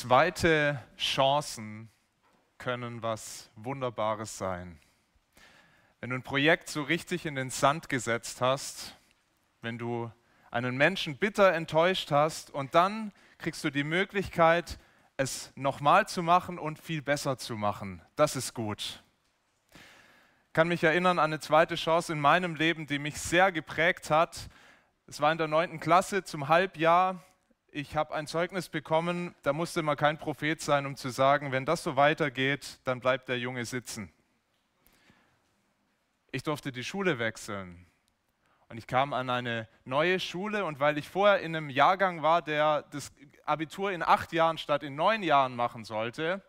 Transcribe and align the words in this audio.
Zweite 0.00 0.82
Chancen 0.96 1.90
können 2.56 3.02
was 3.02 3.50
Wunderbares 3.54 4.38
sein. 4.38 4.78
Wenn 6.00 6.08
du 6.08 6.16
ein 6.16 6.22
Projekt 6.22 6.70
so 6.70 6.82
richtig 6.84 7.26
in 7.26 7.34
den 7.34 7.50
Sand 7.50 7.90
gesetzt 7.90 8.40
hast, 8.40 8.96
wenn 9.60 9.76
du 9.76 10.10
einen 10.50 10.78
Menschen 10.78 11.18
bitter 11.18 11.52
enttäuscht 11.52 12.12
hast 12.12 12.50
und 12.50 12.74
dann 12.74 13.12
kriegst 13.36 13.62
du 13.62 13.68
die 13.68 13.84
Möglichkeit, 13.84 14.78
es 15.18 15.52
nochmal 15.54 16.08
zu 16.08 16.22
machen 16.22 16.58
und 16.58 16.78
viel 16.78 17.02
besser 17.02 17.36
zu 17.36 17.58
machen. 17.58 18.00
Das 18.16 18.36
ist 18.36 18.54
gut. 18.54 19.04
Ich 19.74 20.52
kann 20.54 20.68
mich 20.68 20.82
erinnern 20.82 21.18
an 21.18 21.26
eine 21.26 21.40
zweite 21.40 21.74
Chance 21.74 22.14
in 22.14 22.20
meinem 22.20 22.54
Leben, 22.54 22.86
die 22.86 22.98
mich 22.98 23.20
sehr 23.20 23.52
geprägt 23.52 24.08
hat. 24.08 24.48
Es 25.06 25.20
war 25.20 25.30
in 25.30 25.36
der 25.36 25.48
neunten 25.48 25.78
Klasse 25.78 26.24
zum 26.24 26.48
Halbjahr 26.48 27.22
ich 27.72 27.96
habe 27.96 28.14
ein 28.14 28.26
Zeugnis 28.26 28.68
bekommen, 28.68 29.34
da 29.42 29.52
musste 29.52 29.82
man 29.82 29.96
kein 29.96 30.18
Prophet 30.18 30.60
sein, 30.60 30.86
um 30.86 30.96
zu 30.96 31.10
sagen, 31.10 31.52
wenn 31.52 31.64
das 31.64 31.82
so 31.82 31.96
weitergeht, 31.96 32.80
dann 32.84 33.00
bleibt 33.00 33.28
der 33.28 33.38
Junge 33.38 33.64
sitzen. 33.64 34.12
Ich 36.32 36.42
durfte 36.42 36.72
die 36.72 36.84
Schule 36.84 37.18
wechseln. 37.18 37.86
Und 38.68 38.78
ich 38.78 38.86
kam 38.86 39.12
an 39.12 39.30
eine 39.30 39.68
neue 39.84 40.20
Schule 40.20 40.64
und 40.64 40.78
weil 40.78 40.96
ich 40.96 41.08
vorher 41.08 41.40
in 41.40 41.56
einem 41.56 41.70
Jahrgang 41.70 42.22
war, 42.22 42.40
der 42.40 42.82
das 42.92 43.12
Abitur 43.44 43.90
in 43.90 44.02
acht 44.02 44.32
Jahren 44.32 44.58
statt 44.58 44.84
in 44.84 44.94
neun 44.94 45.24
Jahren 45.24 45.56
machen 45.56 45.84
sollte, 45.84 46.42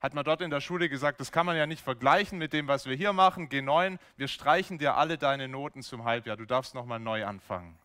hat 0.00 0.14
man 0.14 0.24
dort 0.24 0.40
in 0.40 0.50
der 0.50 0.60
Schule 0.60 0.88
gesagt, 0.88 1.20
das 1.20 1.32
kann 1.32 1.44
man 1.44 1.56
ja 1.56 1.66
nicht 1.66 1.82
vergleichen 1.82 2.38
mit 2.38 2.52
dem, 2.52 2.68
was 2.68 2.86
wir 2.86 2.96
hier 2.96 3.12
machen. 3.12 3.48
G9, 3.48 3.98
wir 4.16 4.28
streichen 4.28 4.78
dir 4.78 4.94
alle 4.94 5.18
deine 5.18 5.48
Noten 5.48 5.82
zum 5.82 6.04
Halbjahr. 6.04 6.36
Du 6.36 6.46
darfst 6.46 6.74
nochmal 6.74 7.00
neu 7.00 7.26
anfangen. 7.26 7.78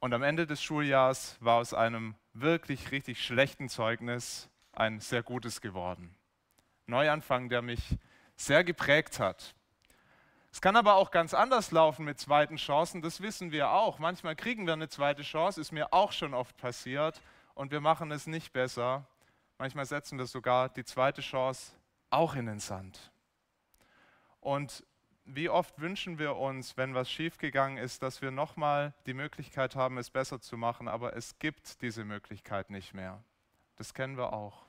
Und 0.00 0.14
am 0.14 0.22
Ende 0.22 0.46
des 0.46 0.62
Schuljahrs 0.62 1.36
war 1.40 1.56
aus 1.56 1.74
einem 1.74 2.14
wirklich 2.32 2.92
richtig 2.92 3.24
schlechten 3.24 3.68
Zeugnis 3.68 4.48
ein 4.72 5.00
sehr 5.00 5.24
gutes 5.24 5.60
geworden. 5.60 6.14
Neuanfang, 6.86 7.48
der 7.48 7.62
mich 7.62 7.98
sehr 8.36 8.62
geprägt 8.62 9.18
hat. 9.18 9.54
Es 10.52 10.60
kann 10.60 10.76
aber 10.76 10.94
auch 10.94 11.10
ganz 11.10 11.34
anders 11.34 11.72
laufen 11.72 12.04
mit 12.04 12.18
zweiten 12.18 12.56
Chancen, 12.56 13.02
das 13.02 13.20
wissen 13.20 13.52
wir 13.52 13.70
auch. 13.70 13.98
Manchmal 13.98 14.36
kriegen 14.36 14.66
wir 14.66 14.72
eine 14.72 14.88
zweite 14.88 15.22
Chance, 15.22 15.60
ist 15.60 15.72
mir 15.72 15.92
auch 15.92 16.12
schon 16.12 16.32
oft 16.32 16.56
passiert 16.56 17.20
und 17.54 17.72
wir 17.72 17.80
machen 17.80 18.10
es 18.12 18.26
nicht 18.26 18.52
besser. 18.52 19.04
Manchmal 19.58 19.84
setzen 19.84 20.16
wir 20.16 20.26
sogar 20.26 20.68
die 20.68 20.84
zweite 20.84 21.20
Chance 21.20 21.72
auch 22.10 22.36
in 22.36 22.46
den 22.46 22.60
Sand. 22.60 23.12
Und 24.40 24.84
wie 25.30 25.50
oft 25.50 25.78
wünschen 25.78 26.18
wir 26.18 26.36
uns, 26.36 26.76
wenn 26.78 26.94
was 26.94 27.10
schiefgegangen 27.10 27.76
ist, 27.76 28.02
dass 28.02 28.22
wir 28.22 28.30
nochmal 28.30 28.94
die 29.06 29.12
Möglichkeit 29.12 29.76
haben, 29.76 29.98
es 29.98 30.08
besser 30.08 30.40
zu 30.40 30.56
machen, 30.56 30.88
aber 30.88 31.14
es 31.16 31.38
gibt 31.38 31.82
diese 31.82 32.04
Möglichkeit 32.04 32.70
nicht 32.70 32.94
mehr. 32.94 33.22
Das 33.76 33.92
kennen 33.92 34.16
wir 34.16 34.32
auch. 34.32 34.66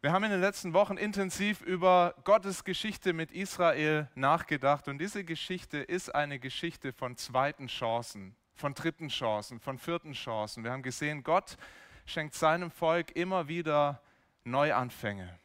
Wir 0.00 0.10
haben 0.10 0.24
in 0.24 0.32
den 0.32 0.40
letzten 0.40 0.72
Wochen 0.72 0.96
intensiv 0.96 1.60
über 1.60 2.16
Gottes 2.24 2.64
Geschichte 2.64 3.12
mit 3.12 3.30
Israel 3.30 4.10
nachgedacht 4.16 4.88
und 4.88 4.98
diese 4.98 5.22
Geschichte 5.22 5.78
ist 5.78 6.12
eine 6.12 6.40
Geschichte 6.40 6.92
von 6.92 7.16
zweiten 7.16 7.68
Chancen, 7.68 8.34
von 8.56 8.74
dritten 8.74 9.10
Chancen, 9.10 9.60
von 9.60 9.78
vierten 9.78 10.12
Chancen. 10.12 10.64
Wir 10.64 10.72
haben 10.72 10.82
gesehen, 10.82 11.22
Gott 11.22 11.56
schenkt 12.04 12.34
seinem 12.34 12.72
Volk 12.72 13.14
immer 13.14 13.46
wieder 13.46 14.02
Neuanfänge. 14.42 15.38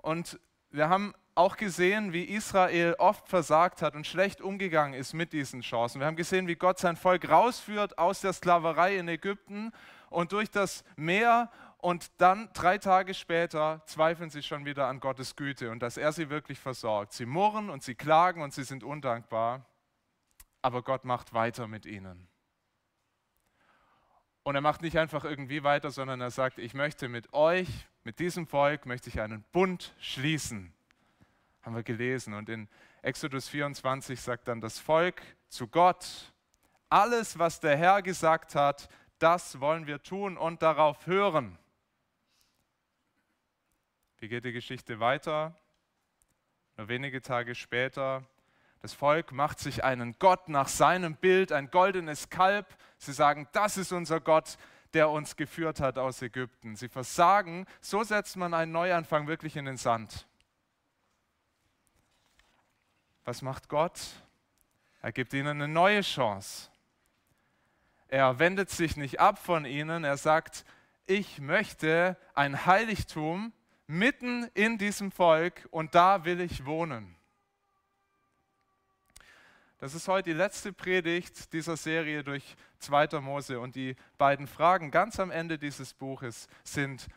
Und 0.00 0.40
wir 0.72 0.88
haben 0.88 1.14
auch 1.34 1.56
gesehen, 1.56 2.12
wie 2.12 2.24
Israel 2.24 2.94
oft 2.98 3.28
versagt 3.28 3.82
hat 3.82 3.94
und 3.94 4.06
schlecht 4.06 4.40
umgegangen 4.40 4.94
ist 4.94 5.12
mit 5.12 5.32
diesen 5.32 5.60
Chancen. 5.60 6.00
Wir 6.00 6.06
haben 6.06 6.16
gesehen, 6.16 6.46
wie 6.46 6.56
Gott 6.56 6.78
sein 6.78 6.96
Volk 6.96 7.28
rausführt 7.28 7.98
aus 7.98 8.20
der 8.20 8.32
Sklaverei 8.32 8.96
in 8.96 9.08
Ägypten 9.08 9.72
und 10.10 10.32
durch 10.32 10.50
das 10.50 10.84
Meer 10.96 11.50
und 11.78 12.10
dann 12.20 12.50
drei 12.52 12.78
Tage 12.78 13.14
später 13.14 13.82
zweifeln 13.86 14.30
sie 14.30 14.42
schon 14.42 14.64
wieder 14.64 14.86
an 14.86 15.00
Gottes 15.00 15.36
Güte 15.36 15.70
und 15.70 15.80
dass 15.80 15.96
er 15.96 16.12
sie 16.12 16.30
wirklich 16.30 16.58
versorgt. 16.58 17.12
Sie 17.12 17.26
murren 17.26 17.70
und 17.70 17.82
sie 17.82 17.94
klagen 17.94 18.42
und 18.42 18.52
sie 18.52 18.64
sind 18.64 18.84
undankbar, 18.84 19.66
aber 20.60 20.82
Gott 20.82 21.04
macht 21.04 21.34
weiter 21.34 21.66
mit 21.66 21.86
ihnen. 21.86 22.28
Und 24.42 24.54
er 24.54 24.60
macht 24.60 24.82
nicht 24.82 24.98
einfach 24.98 25.24
irgendwie 25.24 25.62
weiter, 25.64 25.90
sondern 25.90 26.20
er 26.20 26.30
sagt, 26.30 26.58
ich 26.58 26.74
möchte 26.74 27.08
mit 27.08 27.32
euch, 27.32 27.68
mit 28.04 28.18
diesem 28.18 28.46
Volk, 28.46 28.86
möchte 28.86 29.08
ich 29.08 29.20
einen 29.20 29.42
Bund 29.52 29.94
schließen. 29.98 30.72
Haben 31.62 31.76
wir 31.76 31.82
gelesen. 31.82 32.34
Und 32.34 32.48
in 32.48 32.68
Exodus 33.02 33.48
24 33.48 34.20
sagt 34.20 34.48
dann 34.48 34.60
das 34.60 34.78
Volk 34.78 35.22
zu 35.48 35.68
Gott, 35.68 36.32
alles, 36.88 37.38
was 37.38 37.60
der 37.60 37.76
Herr 37.76 38.02
gesagt 38.02 38.54
hat, 38.54 38.88
das 39.18 39.60
wollen 39.60 39.86
wir 39.86 40.02
tun 40.02 40.36
und 40.36 40.62
darauf 40.62 41.06
hören. 41.06 41.58
Wie 44.18 44.28
geht 44.28 44.44
die 44.44 44.52
Geschichte 44.52 45.00
weiter? 45.00 45.56
Nur 46.76 46.88
wenige 46.88 47.22
Tage 47.22 47.54
später 47.54 48.26
das 48.82 48.94
Volk 48.94 49.30
macht 49.30 49.60
sich 49.60 49.84
einen 49.84 50.16
Gott 50.18 50.48
nach 50.48 50.66
seinem 50.66 51.14
Bild, 51.14 51.52
ein 51.52 51.70
goldenes 51.70 52.30
Kalb. 52.30 52.66
Sie 52.98 53.12
sagen, 53.12 53.46
das 53.52 53.76
ist 53.76 53.92
unser 53.92 54.18
Gott, 54.20 54.58
der 54.94 55.10
uns 55.10 55.36
geführt 55.36 55.80
hat 55.80 55.98
aus 55.98 56.22
Ägypten. 56.22 56.76
Sie 56.76 56.88
versagen, 56.88 57.66
so 57.80 58.02
setzt 58.02 58.36
man 58.36 58.54
einen 58.54 58.72
Neuanfang 58.72 59.26
wirklich 59.26 59.56
in 59.56 59.64
den 59.64 59.76
Sand. 59.76 60.26
Was 63.24 63.42
macht 63.42 63.68
Gott? 63.68 64.00
Er 65.00 65.12
gibt 65.12 65.32
ihnen 65.32 65.62
eine 65.62 65.68
neue 65.68 66.00
Chance. 66.00 66.70
Er 68.08 68.38
wendet 68.38 68.70
sich 68.70 68.96
nicht 68.96 69.20
ab 69.20 69.38
von 69.38 69.64
ihnen, 69.64 70.04
er 70.04 70.16
sagt, 70.16 70.64
ich 71.06 71.40
möchte 71.40 72.16
ein 72.34 72.66
Heiligtum 72.66 73.52
mitten 73.86 74.44
in 74.54 74.78
diesem 74.78 75.10
Volk 75.10 75.66
und 75.70 75.94
da 75.94 76.24
will 76.24 76.40
ich 76.40 76.64
wohnen. 76.64 77.16
Das 79.82 79.94
ist 79.94 80.06
heute 80.06 80.30
die 80.30 80.36
letzte 80.36 80.72
Predigt 80.72 81.52
dieser 81.52 81.76
Serie 81.76 82.22
durch 82.22 82.54
2. 82.78 83.18
Mose 83.18 83.58
und 83.58 83.74
die 83.74 83.96
beiden 84.16 84.46
Fragen 84.46 84.92
ganz 84.92 85.18
am 85.18 85.32
Ende 85.32 85.58
dieses 85.58 85.92
Buches 85.92 86.46
sind, 86.62 87.08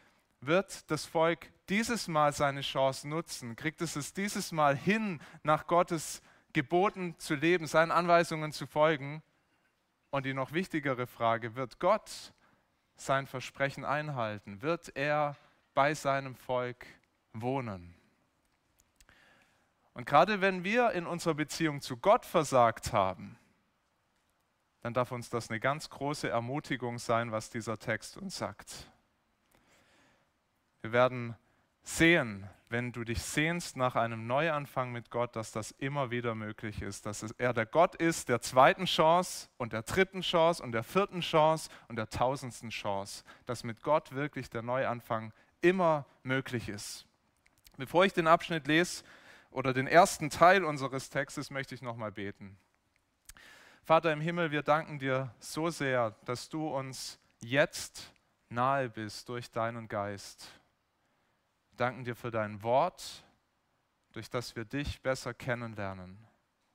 wird 0.42 0.90
das 0.90 1.06
Volk 1.06 1.46
dieses 1.70 2.08
Mal 2.08 2.34
seine 2.34 2.62
Chance 2.62 3.08
nutzen? 3.08 3.56
Kriegt 3.56 3.84
es 3.84 3.96
es 3.96 4.14
dieses 4.14 4.52
Mal 4.52 4.76
hin, 4.76 5.22
nach 5.44 5.68
Gottes 5.68 6.24
Geboten 6.54 7.14
zu 7.20 7.36
leben, 7.36 7.68
seinen 7.68 7.92
Anweisungen 7.92 8.52
zu 8.52 8.66
folgen? 8.66 9.22
Und 10.10 10.26
die 10.26 10.34
noch 10.34 10.52
wichtigere 10.52 11.06
Frage, 11.06 11.54
wird 11.54 11.80
Gott 11.80 12.34
sein 12.96 13.28
Versprechen 13.28 13.86
einhalten? 13.86 14.64
Wird 14.64 14.92
er 14.96 15.38
bei 15.76 15.94
seinem 15.94 16.34
Volk 16.34 16.88
wohnen? 17.32 17.95
Und 19.96 20.06
gerade 20.06 20.42
wenn 20.42 20.64
wir 20.64 20.92
in 20.92 21.08
unserer 21.08 21.34
Beziehung 21.34 21.82
zu 21.82 21.98
Gott 21.98 22.26
versagt 22.26 22.92
haben, 22.94 23.40
dann 24.82 24.94
darf 24.94 25.12
uns 25.12 25.30
das 25.30 25.50
eine 25.50 25.60
ganz 25.60 25.90
große 25.90 26.30
Ermutigung 26.30 27.00
sein, 27.00 27.32
was 27.32 27.50
dieser 27.50 27.80
Text 27.80 28.18
uns 28.18 28.38
sagt. 28.38 28.92
Wir 30.82 30.92
werden 30.92 31.36
sehen, 31.82 32.48
wenn 32.68 32.92
du 32.92 33.06
dich 33.06 33.22
sehnst 33.22 33.78
nach 33.78 33.96
einem 33.96 34.28
Neuanfang 34.28 34.92
mit 34.92 35.10
Gott, 35.12 35.36
dass 35.38 35.52
das 35.52 35.72
immer 35.72 36.12
wieder 36.12 36.36
möglich 36.36 36.82
ist, 36.82 37.06
dass 37.06 37.24
er 37.38 37.54
der 37.54 37.66
Gott 37.66 37.96
ist 37.96 38.28
der 38.28 38.42
zweiten 38.42 38.86
Chance 38.86 39.48
und 39.58 39.72
der 39.72 39.84
dritten 39.84 40.22
Chance 40.22 40.62
und 40.62 40.74
der 40.74 40.84
vierten 40.84 41.22
Chance 41.22 41.70
und 41.88 41.96
der 41.96 42.10
tausendsten 42.10 42.70
Chance, 42.70 43.24
dass 43.46 43.64
mit 43.64 43.82
Gott 43.82 44.12
wirklich 44.12 44.50
der 44.50 44.62
Neuanfang 44.62 45.32
immer 45.62 46.06
möglich 46.24 46.68
ist. 46.68 47.06
Bevor 47.78 48.04
ich 48.04 48.14
den 48.14 48.28
Abschnitt 48.28 48.68
lese, 48.68 49.04
oder 49.56 49.74
den 49.74 49.88
ersten 49.88 50.30
Teil 50.30 50.66
unseres 50.66 51.10
Textes 51.10 51.50
möchte 51.50 51.74
ich 51.76 51.82
nochmal 51.82 52.12
beten. 52.12 52.58
Vater 53.84 54.12
im 54.12 54.20
Himmel, 54.20 54.52
wir 54.52 54.64
danken 54.64 55.00
dir 55.00 55.34
so 55.40 55.70
sehr, 55.70 56.12
dass 56.26 56.50
du 56.50 56.68
uns 56.68 57.18
jetzt 57.40 58.12
nahe 58.50 58.90
bist 58.90 59.30
durch 59.30 59.50
deinen 59.50 59.88
Geist. 59.88 60.52
Wir 61.70 61.78
danken 61.78 62.04
dir 62.04 62.18
für 62.18 62.32
dein 62.32 62.64
Wort, 62.64 63.24
durch 64.12 64.30
das 64.30 64.58
wir 64.58 64.66
dich 64.66 65.02
besser 65.02 65.34
kennenlernen, 65.34 66.18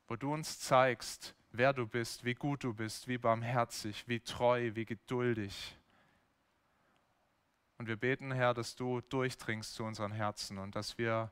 wo 0.09 0.17
du 0.17 0.33
uns 0.33 0.59
zeigst, 0.59 1.35
wer 1.51 1.75
du 1.75 1.87
bist, 1.87 2.25
wie 2.25 2.35
gut 2.35 2.65
du 2.65 2.73
bist, 2.73 3.09
wie 3.09 3.19
barmherzig, 3.19 4.09
wie 4.09 4.21
treu, 4.21 4.71
wie 4.75 4.87
geduldig. 4.87 5.77
Und 7.77 7.89
wir 7.89 7.97
beten, 7.97 8.33
Herr, 8.33 8.55
dass 8.55 8.75
du 8.75 9.03
durchdringst 9.03 9.75
zu 9.75 9.85
unseren 9.85 10.13
Herzen 10.13 10.57
und 10.57 10.75
dass 10.75 10.97
wir 10.97 11.31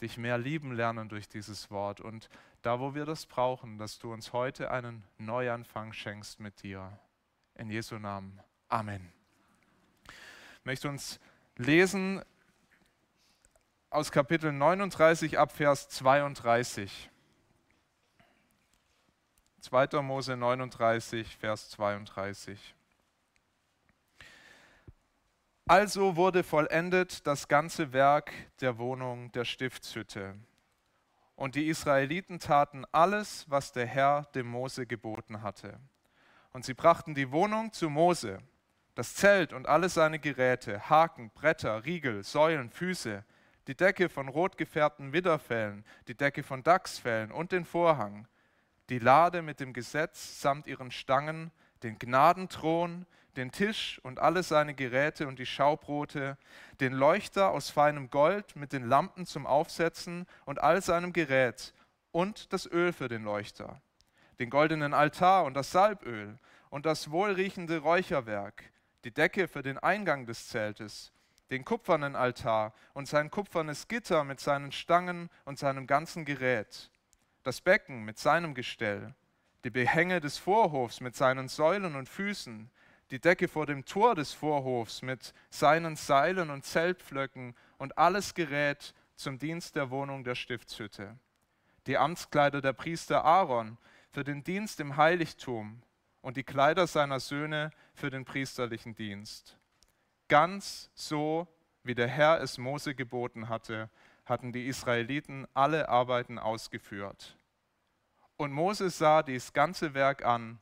dich 0.00 0.18
mehr 0.18 0.38
lieben 0.38 0.72
lernen 0.72 1.08
durch 1.08 1.28
dieses 1.28 1.70
Wort. 1.70 2.00
Und 2.00 2.28
da, 2.62 2.80
wo 2.80 2.94
wir 2.94 3.04
das 3.04 3.26
brauchen, 3.26 3.78
dass 3.78 3.98
du 3.98 4.12
uns 4.12 4.32
heute 4.32 4.70
einen 4.70 5.04
Neuanfang 5.18 5.92
schenkst 5.92 6.40
mit 6.40 6.62
dir. 6.62 6.98
In 7.54 7.70
Jesu 7.70 7.98
Namen. 7.98 8.38
Amen. 8.68 9.12
Ich 10.58 10.64
möchte 10.64 10.88
uns 10.88 11.18
lesen 11.56 12.22
aus 13.88 14.12
Kapitel 14.12 14.52
39 14.52 15.38
ab 15.38 15.52
Vers 15.52 15.88
32. 15.88 17.10
2. 19.60 20.02
Mose 20.02 20.36
39, 20.36 21.36
Vers 21.36 21.70
32. 21.70 22.75
Also 25.68 26.14
wurde 26.14 26.44
vollendet 26.44 27.26
das 27.26 27.48
ganze 27.48 27.92
Werk 27.92 28.32
der 28.60 28.78
Wohnung 28.78 29.32
der 29.32 29.44
Stiftshütte. 29.44 30.36
Und 31.34 31.56
die 31.56 31.66
Israeliten 31.66 32.38
taten 32.38 32.84
alles, 32.92 33.46
was 33.48 33.72
der 33.72 33.84
Herr 33.84 34.28
dem 34.36 34.46
Mose 34.46 34.86
geboten 34.86 35.42
hatte. 35.42 35.80
Und 36.52 36.64
sie 36.64 36.74
brachten 36.74 37.16
die 37.16 37.32
Wohnung 37.32 37.72
zu 37.72 37.90
Mose, 37.90 38.38
das 38.94 39.16
Zelt 39.16 39.52
und 39.52 39.66
alle 39.66 39.88
seine 39.88 40.20
Geräte, 40.20 40.88
Haken, 40.88 41.30
Bretter, 41.30 41.84
Riegel, 41.84 42.22
Säulen, 42.22 42.70
Füße, 42.70 43.24
die 43.66 43.74
Decke 43.74 44.08
von 44.08 44.28
rot 44.28 44.56
gefärbten 44.56 45.12
Widderfellen, 45.12 45.84
die 46.06 46.16
Decke 46.16 46.44
von 46.44 46.62
Dachsfellen 46.62 47.32
und 47.32 47.50
den 47.50 47.64
Vorhang, 47.64 48.28
die 48.88 49.00
Lade 49.00 49.42
mit 49.42 49.58
dem 49.58 49.72
Gesetz 49.72 50.40
samt 50.40 50.68
ihren 50.68 50.92
Stangen, 50.92 51.50
den 51.82 51.98
Gnadenthron, 51.98 53.04
den 53.36 53.52
Tisch 53.52 54.00
und 54.02 54.18
alle 54.18 54.42
seine 54.42 54.74
Geräte 54.74 55.26
und 55.26 55.38
die 55.38 55.46
Schaubrote, 55.46 56.38
den 56.80 56.92
Leuchter 56.92 57.50
aus 57.50 57.70
feinem 57.70 58.10
Gold 58.10 58.56
mit 58.56 58.72
den 58.72 58.88
Lampen 58.88 59.26
zum 59.26 59.46
Aufsetzen 59.46 60.26
und 60.44 60.60
all 60.60 60.82
seinem 60.82 61.12
Gerät 61.12 61.74
und 62.12 62.52
das 62.52 62.66
Öl 62.66 62.92
für 62.92 63.08
den 63.08 63.24
Leuchter, 63.24 63.80
den 64.38 64.50
goldenen 64.50 64.94
Altar 64.94 65.44
und 65.44 65.54
das 65.54 65.70
Salböl 65.70 66.38
und 66.70 66.86
das 66.86 67.10
wohlriechende 67.10 67.78
Räucherwerk, 67.78 68.64
die 69.04 69.12
Decke 69.12 69.48
für 69.48 69.62
den 69.62 69.78
Eingang 69.78 70.26
des 70.26 70.48
Zeltes, 70.48 71.12
den 71.50 71.64
kupfernen 71.64 72.16
Altar 72.16 72.72
und 72.94 73.06
sein 73.06 73.30
kupfernes 73.30 73.86
Gitter 73.86 74.24
mit 74.24 74.40
seinen 74.40 74.72
Stangen 74.72 75.30
und 75.44 75.58
seinem 75.58 75.86
ganzen 75.86 76.24
Gerät, 76.24 76.90
das 77.42 77.60
Becken 77.60 78.04
mit 78.04 78.18
seinem 78.18 78.54
Gestell, 78.54 79.14
die 79.64 79.70
Behänge 79.70 80.20
des 80.20 80.38
Vorhofs 80.38 81.00
mit 81.00 81.16
seinen 81.16 81.48
Säulen 81.48 81.96
und 81.96 82.08
Füßen, 82.08 82.70
die 83.10 83.20
Decke 83.20 83.48
vor 83.48 83.66
dem 83.66 83.84
Tor 83.84 84.14
des 84.14 84.32
Vorhofs 84.32 85.02
mit 85.02 85.32
seinen 85.50 85.96
Seilen 85.96 86.50
und 86.50 86.64
Zeltpflöcken 86.64 87.54
und 87.78 87.96
alles 87.98 88.34
Gerät 88.34 88.94
zum 89.14 89.38
Dienst 89.38 89.76
der 89.76 89.90
Wohnung 89.90 90.24
der 90.24 90.34
Stiftshütte. 90.34 91.18
Die 91.86 91.98
Amtskleider 91.98 92.60
der 92.60 92.72
Priester 92.72 93.24
Aaron 93.24 93.78
für 94.10 94.24
den 94.24 94.42
Dienst 94.42 94.80
im 94.80 94.96
Heiligtum 94.96 95.82
und 96.20 96.36
die 96.36 96.42
Kleider 96.42 96.86
seiner 96.86 97.20
Söhne 97.20 97.70
für 97.94 98.10
den 98.10 98.24
priesterlichen 98.24 98.94
Dienst. 98.94 99.56
Ganz 100.28 100.90
so, 100.94 101.46
wie 101.84 101.94
der 101.94 102.08
Herr 102.08 102.40
es 102.40 102.58
Mose 102.58 102.96
geboten 102.96 103.48
hatte, 103.48 103.88
hatten 104.24 104.52
die 104.52 104.66
Israeliten 104.66 105.46
alle 105.54 105.88
Arbeiten 105.88 106.38
ausgeführt. 106.40 107.36
Und 108.36 108.52
Mose 108.52 108.90
sah 108.90 109.22
dies 109.22 109.52
ganze 109.52 109.94
Werk 109.94 110.24
an 110.24 110.58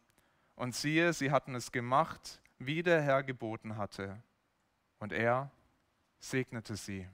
und 0.56 0.74
siehe, 0.74 1.12
sie 1.12 1.30
hatten 1.30 1.54
es 1.54 1.72
gemacht, 1.72 2.40
wie 2.58 2.82
der 2.82 3.02
Herr 3.02 3.22
geboten 3.22 3.76
hatte. 3.76 4.22
Und 4.98 5.12
er 5.12 5.50
segnete 6.18 6.76
sie. 6.76 7.08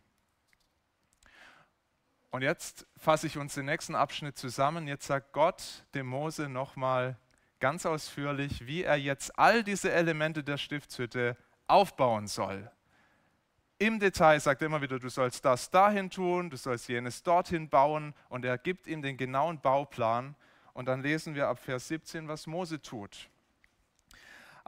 Und 2.31 2.43
jetzt 2.43 2.87
fasse 2.97 3.27
ich 3.27 3.39
uns 3.39 3.55
den 3.55 3.67
nächsten 3.67 3.97
Abschnitt 3.97 4.39
zusammen. 4.39 4.87
Jetzt 4.87 5.07
sagt 5.07 5.33
Gott 5.33 5.85
dem 5.95 6.07
Mose 6.07 6.49
nochmal 6.49 7.19
ganz 7.59 7.87
ausführlich, 7.87 8.67
wie 8.67 8.85
er 8.85 8.97
jetzt 8.97 9.37
all 9.39 9.65
diese 9.65 9.91
Elemente 9.91 10.45
der 10.45 10.57
Stiftshütte 10.57 11.37
aufbauen 11.67 12.29
soll. 12.29 12.71
Im 13.79 13.99
Detail 13.99 14.39
sagt 14.39 14.61
er 14.61 14.67
immer 14.67 14.83
wieder, 14.83 14.99
du 14.99 15.09
sollst 15.09 15.45
das 15.45 15.71
dahin 15.71 16.11
tun, 16.11 16.51
du 16.51 16.57
sollst 16.57 16.89
jenes 16.89 17.23
dorthin 17.23 17.69
bauen 17.69 18.15
und 18.29 18.45
er 18.45 18.59
gibt 18.59 18.87
ihm 18.87 19.01
den 19.01 19.17
genauen 19.17 19.61
Bauplan. 19.61 20.37
Und 20.75 20.87
dann 20.87 21.03
lesen 21.03 21.35
wir 21.35 21.49
ab 21.49 21.59
Vers 21.59 21.89
17, 21.89 22.29
was 22.29 22.47
Mose 22.47 22.81
tut. 22.81 23.30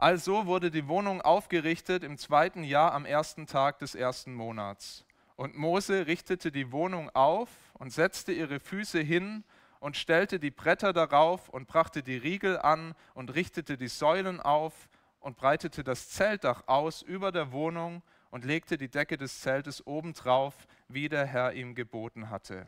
Also 0.03 0.47
wurde 0.47 0.69
die 0.69 0.89
Wohnung 0.89 1.21
aufgerichtet 1.21 2.03
im 2.03 2.17
zweiten 2.17 2.65
Jahr 2.65 2.91
am 2.91 3.05
ersten 3.05 3.47
Tag 3.47 3.79
des 3.79 3.95
ersten 3.95 4.33
Monats. 4.33 5.05
Und 5.37 5.55
Mose 5.55 6.07
richtete 6.07 6.51
die 6.51 6.73
Wohnung 6.73 7.09
auf 7.11 7.47
und 7.75 7.93
setzte 7.93 8.33
ihre 8.33 8.59
Füße 8.59 8.99
hin 8.99 9.45
und 9.79 9.95
stellte 9.95 10.41
die 10.41 10.51
Bretter 10.51 10.91
darauf 10.91 11.47
und 11.47 11.69
brachte 11.69 12.03
die 12.03 12.17
Riegel 12.17 12.59
an 12.59 12.95
und 13.13 13.33
richtete 13.33 13.77
die 13.77 13.87
Säulen 13.87 14.41
auf 14.41 14.89
und 15.21 15.37
breitete 15.37 15.85
das 15.85 16.09
Zeltdach 16.09 16.63
aus 16.65 17.01
über 17.01 17.31
der 17.31 17.53
Wohnung 17.53 18.03
und 18.29 18.43
legte 18.43 18.77
die 18.77 18.89
Decke 18.89 19.15
des 19.15 19.39
Zeltes 19.39 19.87
obendrauf, 19.87 20.67
wie 20.89 21.07
der 21.07 21.25
Herr 21.25 21.53
ihm 21.53 21.75
geboten 21.75 22.29
hatte. 22.29 22.67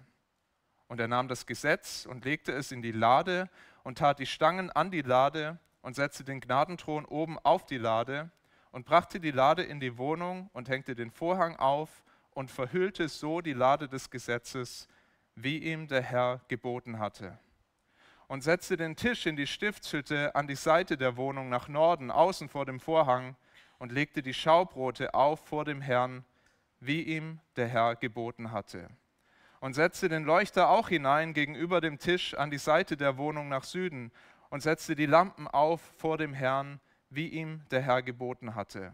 Und 0.87 1.01
er 1.01 1.09
nahm 1.09 1.27
das 1.27 1.45
Gesetz 1.45 2.05
und 2.05 2.23
legte 2.23 2.53
es 2.53 2.71
in 2.71 2.81
die 2.81 2.93
Lade 2.93 3.49
und 3.83 3.97
tat 3.97 4.19
die 4.19 4.25
Stangen 4.25 4.71
an 4.71 4.89
die 4.89 5.01
Lade 5.01 5.59
und 5.85 5.95
setzte 5.95 6.23
den 6.23 6.41
Gnadenthron 6.41 7.05
oben 7.05 7.37
auf 7.37 7.67
die 7.67 7.77
Lade 7.77 8.31
und 8.71 8.87
brachte 8.87 9.19
die 9.19 9.29
Lade 9.29 9.61
in 9.61 9.79
die 9.79 9.99
Wohnung 9.99 10.49
und 10.51 10.67
hängte 10.67 10.95
den 10.95 11.11
Vorhang 11.11 11.57
auf 11.57 12.03
und 12.31 12.49
verhüllte 12.49 13.07
so 13.07 13.39
die 13.39 13.53
Lade 13.53 13.87
des 13.87 14.09
Gesetzes, 14.09 14.87
wie 15.35 15.59
ihm 15.59 15.87
der 15.87 16.01
Herr 16.01 16.41
geboten 16.47 16.97
hatte. 16.97 17.37
Und 18.27 18.41
setzte 18.41 18.77
den 18.77 18.95
Tisch 18.95 19.27
in 19.27 19.35
die 19.35 19.45
Stiftshütte 19.45 20.33
an 20.33 20.47
die 20.47 20.55
Seite 20.55 20.97
der 20.97 21.17
Wohnung 21.17 21.49
nach 21.49 21.67
Norden, 21.67 22.09
außen 22.09 22.49
vor 22.49 22.65
dem 22.65 22.79
Vorhang, 22.79 23.35
und 23.77 23.91
legte 23.91 24.23
die 24.23 24.33
Schaubrote 24.33 25.13
auf 25.13 25.45
vor 25.45 25.65
dem 25.65 25.81
Herrn, 25.81 26.25
wie 26.79 27.03
ihm 27.03 27.39
der 27.57 27.67
Herr 27.67 27.95
geboten 27.95 28.51
hatte. 28.51 28.89
Und 29.59 29.75
setzte 29.75 30.09
den 30.09 30.23
Leuchter 30.23 30.69
auch 30.69 30.89
hinein 30.89 31.35
gegenüber 31.35 31.79
dem 31.79 31.99
Tisch 31.99 32.33
an 32.33 32.49
die 32.49 32.57
Seite 32.57 32.97
der 32.97 33.17
Wohnung 33.17 33.49
nach 33.49 33.63
Süden 33.63 34.11
und 34.49 34.61
setzte 34.61 34.95
die 34.95 35.05
Lampen 35.05 35.47
auf 35.47 35.81
vor 35.97 36.17
dem 36.17 36.33
Herrn, 36.33 36.79
wie 37.09 37.27
ihm 37.27 37.63
der 37.71 37.81
Herr 37.81 38.01
geboten 38.01 38.55
hatte. 38.55 38.93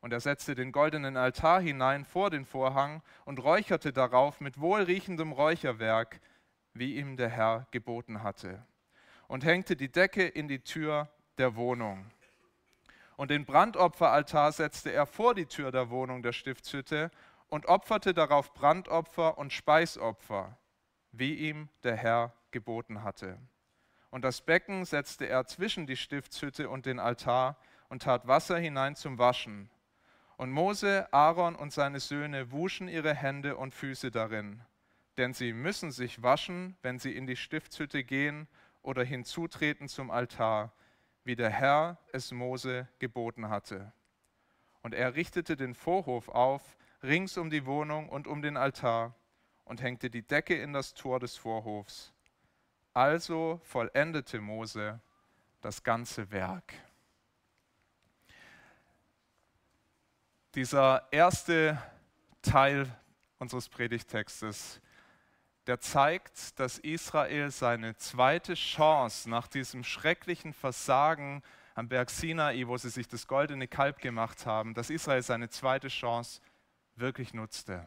Und 0.00 0.12
er 0.12 0.20
setzte 0.20 0.54
den 0.54 0.72
goldenen 0.72 1.16
Altar 1.16 1.60
hinein 1.60 2.04
vor 2.04 2.30
den 2.30 2.44
Vorhang 2.44 3.02
und 3.24 3.42
räucherte 3.42 3.92
darauf 3.92 4.40
mit 4.40 4.60
wohlriechendem 4.60 5.32
Räucherwerk, 5.32 6.20
wie 6.74 6.96
ihm 6.96 7.16
der 7.16 7.28
Herr 7.28 7.66
geboten 7.70 8.22
hatte. 8.22 8.64
Und 9.26 9.44
hängte 9.44 9.74
die 9.74 9.90
Decke 9.90 10.26
in 10.26 10.46
die 10.46 10.60
Tür 10.60 11.08
der 11.38 11.56
Wohnung. 11.56 12.06
Und 13.16 13.30
den 13.30 13.46
Brandopferaltar 13.46 14.52
setzte 14.52 14.92
er 14.92 15.06
vor 15.06 15.34
die 15.34 15.46
Tür 15.46 15.72
der 15.72 15.90
Wohnung 15.90 16.22
der 16.22 16.32
Stiftshütte 16.32 17.10
und 17.48 17.66
opferte 17.66 18.12
darauf 18.14 18.52
Brandopfer 18.54 19.38
und 19.38 19.52
Speisopfer, 19.52 20.56
wie 21.12 21.34
ihm 21.34 21.68
der 21.82 21.96
Herr 21.96 22.32
geboten 22.50 23.02
hatte. 23.02 23.38
Und 24.16 24.22
das 24.22 24.40
Becken 24.40 24.86
setzte 24.86 25.28
er 25.28 25.44
zwischen 25.44 25.86
die 25.86 25.98
Stiftshütte 25.98 26.70
und 26.70 26.86
den 26.86 26.98
Altar 26.98 27.58
und 27.90 28.00
tat 28.00 28.26
Wasser 28.26 28.58
hinein 28.58 28.96
zum 28.96 29.18
Waschen. 29.18 29.68
Und 30.38 30.52
Mose, 30.52 31.06
Aaron 31.12 31.54
und 31.54 31.70
seine 31.70 32.00
Söhne 32.00 32.50
wuschen 32.50 32.88
ihre 32.88 33.12
Hände 33.12 33.58
und 33.58 33.74
Füße 33.74 34.10
darin, 34.10 34.62
denn 35.18 35.34
sie 35.34 35.52
müssen 35.52 35.90
sich 35.90 36.22
waschen, 36.22 36.78
wenn 36.80 36.98
sie 36.98 37.14
in 37.14 37.26
die 37.26 37.36
Stiftshütte 37.36 38.04
gehen 38.04 38.48
oder 38.80 39.04
hinzutreten 39.04 39.86
zum 39.86 40.10
Altar, 40.10 40.72
wie 41.24 41.36
der 41.36 41.50
Herr 41.50 41.98
es 42.14 42.32
Mose 42.32 42.88
geboten 42.98 43.50
hatte. 43.50 43.92
Und 44.80 44.94
er 44.94 45.14
richtete 45.14 45.58
den 45.58 45.74
Vorhof 45.74 46.30
auf, 46.30 46.78
rings 47.02 47.36
um 47.36 47.50
die 47.50 47.66
Wohnung 47.66 48.08
und 48.08 48.28
um 48.28 48.40
den 48.40 48.56
Altar, 48.56 49.14
und 49.66 49.82
hängte 49.82 50.08
die 50.08 50.26
Decke 50.26 50.54
in 50.54 50.72
das 50.72 50.94
Tor 50.94 51.20
des 51.20 51.36
Vorhofs 51.36 52.14
also 52.96 53.60
vollendete 53.62 54.40
Mose 54.40 54.98
das 55.60 55.82
ganze 55.82 56.30
Werk. 56.30 56.72
Dieser 60.54 61.06
erste 61.10 61.76
Teil 62.40 62.90
unseres 63.38 63.68
Predigtextes, 63.68 64.80
der 65.66 65.78
zeigt, 65.78 66.58
dass 66.58 66.78
Israel 66.78 67.50
seine 67.50 67.96
zweite 67.98 68.54
Chance 68.54 69.28
nach 69.28 69.46
diesem 69.46 69.84
schrecklichen 69.84 70.54
Versagen 70.54 71.42
am 71.74 71.88
Berg 71.88 72.08
Sinai, 72.08 72.66
wo 72.66 72.78
sie 72.78 72.88
sich 72.88 73.08
das 73.08 73.26
goldene 73.26 73.68
Kalb 73.68 73.98
gemacht 73.98 74.46
haben, 74.46 74.72
dass 74.72 74.88
Israel 74.88 75.22
seine 75.22 75.50
zweite 75.50 75.88
Chance 75.88 76.40
wirklich 76.94 77.34
nutzte. 77.34 77.86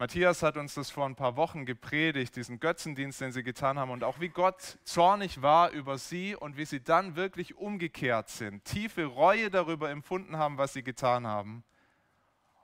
Matthias 0.00 0.42
hat 0.42 0.56
uns 0.56 0.72
das 0.72 0.90
vor 0.90 1.04
ein 1.04 1.14
paar 1.14 1.36
Wochen 1.36 1.66
gepredigt, 1.66 2.34
diesen 2.34 2.58
Götzendienst, 2.58 3.20
den 3.20 3.32
sie 3.32 3.42
getan 3.42 3.78
haben 3.78 3.90
und 3.90 4.02
auch 4.02 4.18
wie 4.18 4.30
Gott 4.30 4.78
zornig 4.82 5.42
war 5.42 5.72
über 5.72 5.98
sie 5.98 6.34
und 6.34 6.56
wie 6.56 6.64
sie 6.64 6.82
dann 6.82 7.16
wirklich 7.16 7.58
umgekehrt 7.58 8.30
sind, 8.30 8.64
tiefe 8.64 9.04
Reue 9.04 9.50
darüber 9.50 9.90
empfunden 9.90 10.38
haben, 10.38 10.56
was 10.56 10.72
sie 10.72 10.82
getan 10.82 11.26
haben. 11.26 11.64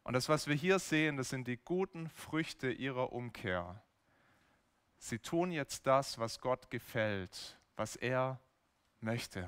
Und 0.02 0.14
das, 0.14 0.30
was 0.30 0.46
wir 0.46 0.54
hier 0.54 0.78
sehen, 0.78 1.18
das 1.18 1.28
sind 1.28 1.46
die 1.46 1.58
guten 1.58 2.08
Früchte 2.08 2.70
ihrer 2.70 3.12
Umkehr. 3.12 3.82
Sie 4.96 5.18
tun 5.18 5.52
jetzt 5.52 5.86
das, 5.86 6.18
was 6.18 6.40
Gott 6.40 6.70
gefällt, 6.70 7.58
was 7.76 7.96
er 7.96 8.40
möchte. 9.02 9.46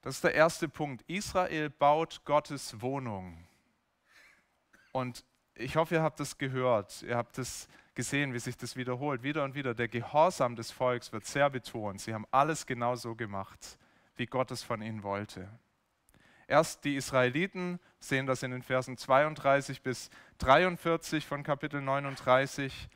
Das 0.00 0.16
ist 0.16 0.24
der 0.24 0.34
erste 0.34 0.68
Punkt. 0.68 1.04
Israel 1.06 1.70
baut 1.70 2.22
Gottes 2.24 2.80
Wohnung. 2.80 3.46
Und 4.90 5.24
ich 5.54 5.76
hoffe, 5.76 5.96
ihr 5.96 6.02
habt 6.02 6.20
das 6.20 6.38
gehört, 6.38 7.02
ihr 7.02 7.16
habt 7.16 7.38
es 7.38 7.68
gesehen, 7.94 8.32
wie 8.32 8.38
sich 8.38 8.56
das 8.56 8.76
wiederholt, 8.76 9.22
wieder 9.22 9.44
und 9.44 9.54
wieder. 9.54 9.74
Der 9.74 9.88
Gehorsam 9.88 10.56
des 10.56 10.70
Volks 10.70 11.12
wird 11.12 11.26
sehr 11.26 11.50
betont. 11.50 12.00
Sie 12.00 12.14
haben 12.14 12.26
alles 12.30 12.66
genau 12.66 12.96
so 12.96 13.14
gemacht, 13.14 13.78
wie 14.16 14.26
Gott 14.26 14.50
es 14.50 14.62
von 14.62 14.80
ihnen 14.82 15.02
wollte. 15.02 15.48
Erst 16.46 16.84
die 16.84 16.96
Israeliten 16.96 17.78
sehen 18.00 18.26
das 18.26 18.42
in 18.42 18.50
den 18.50 18.62
Versen 18.62 18.96
32 18.96 19.82
bis 19.82 20.10
43 20.38 21.26
von 21.26 21.42
Kapitel 21.42 21.80
39. 21.80 22.88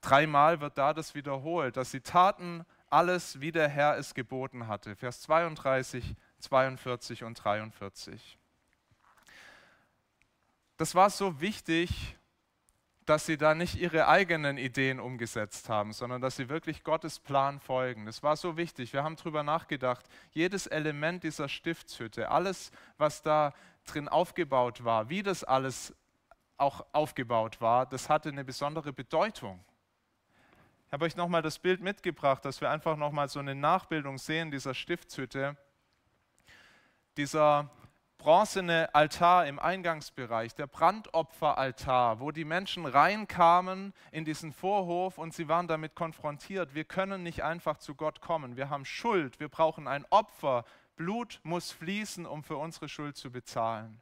Dreimal 0.00 0.60
wird 0.60 0.76
da 0.78 0.92
das 0.92 1.14
wiederholt, 1.14 1.76
dass 1.76 1.90
sie 1.90 2.00
taten 2.00 2.64
alles, 2.90 3.40
wie 3.40 3.52
der 3.52 3.68
Herr 3.68 3.96
es 3.96 4.14
geboten 4.14 4.68
hatte. 4.68 4.96
Vers 4.96 5.22
32, 5.22 6.14
42 6.40 7.24
und 7.24 7.42
43. 7.42 8.38
Das 10.76 10.94
war 10.94 11.08
so 11.08 11.40
wichtig, 11.40 12.16
dass 13.06 13.24
sie 13.24 13.38
da 13.38 13.54
nicht 13.54 13.76
ihre 13.76 14.08
eigenen 14.08 14.58
Ideen 14.58 14.98
umgesetzt 14.98 15.68
haben, 15.68 15.92
sondern 15.92 16.20
dass 16.20 16.36
sie 16.36 16.48
wirklich 16.48 16.82
Gottes 16.82 17.20
Plan 17.20 17.60
folgen. 17.60 18.04
Das 18.04 18.22
war 18.22 18.36
so 18.36 18.56
wichtig. 18.56 18.92
Wir 18.92 19.04
haben 19.04 19.16
darüber 19.16 19.44
nachgedacht. 19.44 20.04
Jedes 20.32 20.66
Element 20.66 21.22
dieser 21.22 21.48
Stiftshütte, 21.48 22.30
alles, 22.30 22.72
was 22.98 23.22
da 23.22 23.54
drin 23.86 24.08
aufgebaut 24.08 24.84
war, 24.84 25.08
wie 25.08 25.22
das 25.22 25.44
alles 25.44 25.94
auch 26.58 26.84
aufgebaut 26.92 27.60
war, 27.60 27.86
das 27.86 28.08
hatte 28.08 28.28
eine 28.28 28.44
besondere 28.44 28.92
Bedeutung. 28.92 29.64
Ich 30.86 30.92
habe 30.92 31.04
euch 31.04 31.16
nochmal 31.16 31.42
das 31.42 31.58
Bild 31.58 31.80
mitgebracht, 31.80 32.44
dass 32.44 32.60
wir 32.60 32.70
einfach 32.70 32.96
nochmal 32.96 33.28
so 33.28 33.38
eine 33.38 33.54
Nachbildung 33.54 34.18
sehen 34.18 34.50
dieser 34.50 34.74
Stiftshütte. 34.74 35.56
Dieser 37.16 37.70
bronzene 38.26 38.92
Altar 38.92 39.46
im 39.46 39.60
Eingangsbereich, 39.60 40.52
der 40.56 40.66
Brandopferaltar, 40.66 42.18
wo 42.18 42.32
die 42.32 42.44
Menschen 42.44 42.84
reinkamen 42.84 43.94
in 44.10 44.24
diesen 44.24 44.52
Vorhof 44.52 45.16
und 45.16 45.32
sie 45.32 45.46
waren 45.46 45.68
damit 45.68 45.94
konfrontiert. 45.94 46.74
Wir 46.74 46.82
können 46.82 47.22
nicht 47.22 47.44
einfach 47.44 47.78
zu 47.78 47.94
Gott 47.94 48.20
kommen. 48.20 48.56
Wir 48.56 48.68
haben 48.68 48.84
Schuld. 48.84 49.38
Wir 49.38 49.48
brauchen 49.48 49.86
ein 49.86 50.04
Opfer. 50.10 50.64
Blut 50.96 51.38
muss 51.44 51.70
fließen, 51.70 52.26
um 52.26 52.42
für 52.42 52.56
unsere 52.56 52.88
Schuld 52.88 53.16
zu 53.16 53.30
bezahlen. 53.30 54.00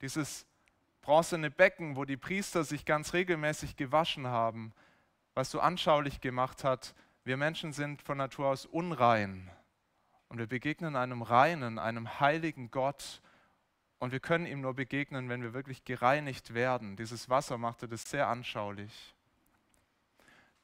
Dieses 0.00 0.46
bronzene 1.02 1.50
Becken, 1.50 1.96
wo 1.96 2.06
die 2.06 2.16
Priester 2.16 2.64
sich 2.64 2.86
ganz 2.86 3.12
regelmäßig 3.12 3.76
gewaschen 3.76 4.26
haben, 4.26 4.72
was 5.34 5.50
so 5.50 5.60
anschaulich 5.60 6.22
gemacht 6.22 6.64
hat, 6.64 6.94
wir 7.24 7.36
Menschen 7.36 7.74
sind 7.74 8.00
von 8.00 8.16
Natur 8.16 8.46
aus 8.46 8.64
unrein. 8.64 9.50
Und 10.28 10.38
wir 10.38 10.46
begegnen 10.46 10.96
einem 10.96 11.22
reinen, 11.22 11.78
einem 11.78 12.20
heiligen 12.20 12.70
Gott. 12.70 13.22
Und 13.98 14.12
wir 14.12 14.20
können 14.20 14.46
ihm 14.46 14.60
nur 14.60 14.74
begegnen, 14.74 15.28
wenn 15.28 15.42
wir 15.42 15.54
wirklich 15.54 15.84
gereinigt 15.84 16.54
werden. 16.54 16.96
Dieses 16.96 17.28
Wasser 17.28 17.58
machte 17.58 17.88
das 17.88 18.02
sehr 18.02 18.28
anschaulich. 18.28 19.14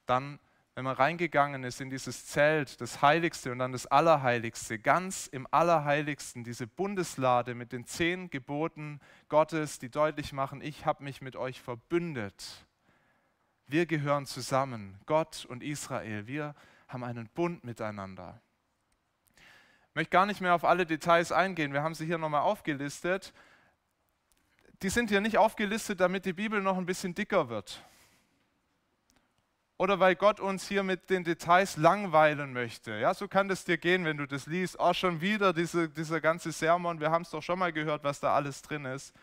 Dann, 0.07 0.39
wenn 0.75 0.85
man 0.85 0.95
reingegangen 0.95 1.65
ist 1.65 1.81
in 1.81 1.89
dieses 1.89 2.27
Zelt, 2.27 2.81
das 2.81 3.01
Heiligste 3.01 3.51
und 3.53 3.59
dann 3.59 3.73
das 3.73 3.87
Allerheiligste, 3.87 4.79
ganz 4.79 5.27
im 5.27 5.49
Allerheiligsten, 5.51 6.45
diese 6.45 6.67
Bundeslade 6.67 7.55
mit 7.55 7.73
den 7.73 7.87
zehn 7.87 8.29
Geboten 8.29 9.01
Gottes, 9.29 9.79
die 9.79 9.89
deutlich 9.89 10.33
machen, 10.33 10.61
ich 10.61 10.85
habe 10.85 11.03
mich 11.03 11.23
mit 11.23 11.37
euch 11.37 11.61
verbündet. 11.61 12.67
Wir 13.67 13.87
gehören 13.87 14.27
zusammen, 14.27 15.01
Gott 15.07 15.47
und 15.47 15.63
Israel. 15.63 16.27
Wir 16.27 16.55
haben 16.87 17.03
einen 17.03 17.31
Bund 17.31 17.65
miteinander. 17.65 18.43
Ich 19.95 19.97
möchte 19.97 20.11
gar 20.11 20.27
nicht 20.27 20.41
mehr 20.41 20.57
auf 20.57 20.65
alle 20.65 20.87
Details 20.87 21.31
eingehen. 21.31 21.73
Wir 21.73 21.85
haben 21.85 21.95
sie 21.95 22.05
hier 22.05 22.19
nochmal 22.19 22.41
aufgelistet. 22.41 23.33
Die 24.83 24.89
sind 24.89 25.09
hier 25.09 25.21
nicht 25.21 25.39
aufgelistet, 25.39 26.01
damit 26.01 26.25
die 26.25 26.33
Bibel 26.33 26.61
noch 26.61 26.77
ein 26.77 26.85
bisschen 26.85 27.15
dicker 27.15 27.49
wird. 27.49 27.81
Oder 29.77 30.01
weil 30.01 30.17
Gott 30.17 30.41
uns 30.41 30.67
hier 30.67 30.83
mit 30.83 31.11
den 31.11 31.23
Details 31.23 31.77
langweilen 31.77 32.53
möchte. 32.53 32.99
Ja, 32.99 33.15
so 33.15 33.29
kann 33.29 33.47
das 33.47 33.65
dir 33.65 33.79
gehen, 33.79 34.05
wenn 34.05 34.17
du 34.17 34.27
das 34.27 34.47
liest. 34.47 34.81
Oh, 34.81 34.93
schon 34.93 35.21
wieder 35.21 35.53
diese, 35.53 35.89
dieser 35.89 36.21
ganze 36.21 36.51
Sermon. 36.51 36.99
Wir 36.99 37.13
haben 37.13 37.23
es 37.23 37.31
doch 37.31 37.45
schon 37.45 37.61
mal 37.61 37.73
gehört, 37.73 38.03
was 38.03 38.19
da 38.19 38.35
alles 38.35 38.63
drin 38.63 38.87
ist. 38.87 39.15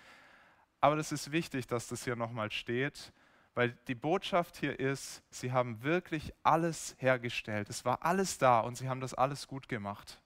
Aber 0.80 0.96
das 0.96 1.12
ist 1.12 1.34
wichtig, 1.34 1.68
dass 1.68 1.90
das 1.90 2.06
hier 2.06 2.16
nochmal 2.16 2.50
steht, 2.50 3.12
weil 3.56 3.78
die 3.90 3.96
Botschaft 3.96 4.56
hier 4.56 4.80
ist, 4.80 5.22
sie 5.32 5.52
haben 5.52 5.84
wirklich 5.84 6.34
alles 6.44 6.96
hergestellt. 6.98 7.70
Es 7.70 7.84
war 7.84 8.06
alles 8.06 8.38
da 8.38 8.62
und 8.62 8.78
sie 8.78 8.88
haben 8.88 9.02
das 9.02 9.14
alles 9.14 9.50
gut 9.50 9.68
gemacht. 9.68 10.22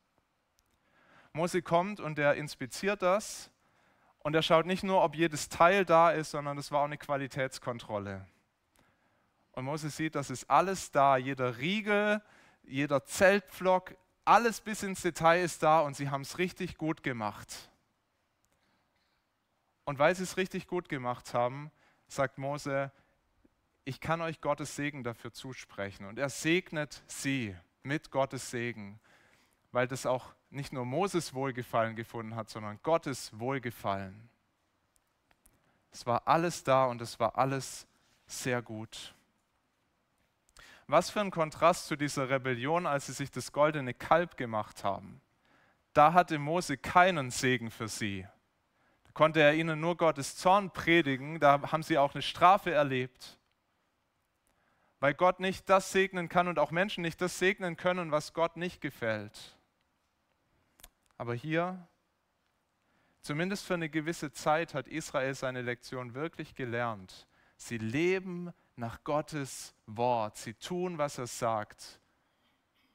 Mose 1.35 1.61
kommt 1.61 1.99
und 1.99 2.17
er 2.17 2.35
inspiziert 2.35 3.01
das 3.01 3.51
und 4.19 4.33
er 4.35 4.41
schaut 4.41 4.65
nicht 4.65 4.83
nur, 4.83 5.03
ob 5.03 5.15
jedes 5.15 5.49
Teil 5.49 5.83
da 5.83 6.11
ist, 6.11 6.31
sondern 6.31 6.57
es 6.57 6.71
war 6.71 6.79
auch 6.79 6.85
eine 6.85 6.97
Qualitätskontrolle. 6.97 8.25
Und 9.51 9.65
Mose 9.65 9.89
sieht, 9.89 10.15
das 10.15 10.29
ist 10.29 10.49
alles 10.49 10.91
da, 10.91 11.17
jeder 11.17 11.57
Riegel, 11.57 12.21
jeder 12.63 13.03
Zeltpflock, 13.03 13.97
alles 14.23 14.61
bis 14.61 14.81
ins 14.81 15.01
Detail 15.01 15.43
ist 15.43 15.61
da 15.61 15.81
und 15.81 15.97
sie 15.97 16.09
haben 16.09 16.21
es 16.21 16.37
richtig 16.37 16.77
gut 16.77 17.03
gemacht. 17.03 17.69
Und 19.83 19.99
weil 19.99 20.15
sie 20.15 20.23
es 20.23 20.37
richtig 20.37 20.67
gut 20.67 20.87
gemacht 20.87 21.33
haben, 21.33 21.69
sagt 22.07 22.37
Mose, 22.37 22.93
ich 23.83 23.99
kann 23.99 24.21
euch 24.21 24.39
Gottes 24.39 24.75
Segen 24.77 25.03
dafür 25.03 25.33
zusprechen. 25.33 26.05
Und 26.05 26.17
er 26.17 26.29
segnet 26.29 27.03
sie 27.07 27.55
mit 27.83 28.09
Gottes 28.09 28.49
Segen, 28.51 29.01
weil 29.73 29.87
das 29.87 30.05
auch 30.05 30.33
nicht 30.55 30.73
nur 30.73 30.85
Moses 30.85 31.33
Wohlgefallen 31.33 31.95
gefunden 31.95 32.35
hat, 32.35 32.49
sondern 32.49 32.79
Gottes 32.81 33.37
Wohlgefallen. 33.37 34.29
Es 35.91 36.05
war 36.05 36.27
alles 36.27 36.63
da 36.63 36.85
und 36.85 37.01
es 37.01 37.19
war 37.19 37.37
alles 37.37 37.87
sehr 38.25 38.61
gut. 38.61 39.13
Was 40.87 41.09
für 41.09 41.21
ein 41.21 41.31
Kontrast 41.31 41.87
zu 41.87 41.95
dieser 41.95 42.29
Rebellion, 42.29 42.85
als 42.85 43.07
sie 43.07 43.13
sich 43.13 43.31
das 43.31 43.51
goldene 43.51 43.93
Kalb 43.93 44.37
gemacht 44.37 44.83
haben. 44.83 45.21
Da 45.93 46.13
hatte 46.13 46.37
Mose 46.37 46.77
keinen 46.77 47.31
Segen 47.31 47.71
für 47.71 47.87
sie. 47.87 48.27
Da 49.05 49.11
konnte 49.13 49.41
er 49.41 49.55
ihnen 49.55 49.79
nur 49.79 49.97
Gottes 49.97 50.35
Zorn 50.35 50.71
predigen, 50.71 51.39
da 51.39 51.71
haben 51.71 51.83
sie 51.83 51.97
auch 51.97 52.13
eine 52.13 52.21
Strafe 52.21 52.71
erlebt. 52.71 53.39
Weil 54.99 55.13
Gott 55.13 55.39
nicht 55.39 55.69
das 55.69 55.91
segnen 55.91 56.29
kann 56.29 56.47
und 56.47 56.59
auch 56.59 56.71
Menschen 56.71 57.01
nicht 57.01 57.21
das 57.21 57.39
segnen 57.39 57.77
können, 57.77 58.11
was 58.11 58.33
Gott 58.33 58.57
nicht 58.57 58.81
gefällt. 58.81 59.54
Aber 61.17 61.33
hier, 61.33 61.87
zumindest 63.21 63.65
für 63.65 63.75
eine 63.75 63.89
gewisse 63.89 64.31
Zeit, 64.31 64.73
hat 64.73 64.87
Israel 64.87 65.33
seine 65.33 65.61
Lektion 65.61 66.13
wirklich 66.13 66.55
gelernt. 66.55 67.27
Sie 67.57 67.77
leben 67.77 68.53
nach 68.75 69.03
Gottes 69.03 69.73
Wort. 69.85 70.37
Sie 70.37 70.53
tun, 70.53 70.97
was 70.97 71.17
er 71.17 71.27
sagt. 71.27 71.99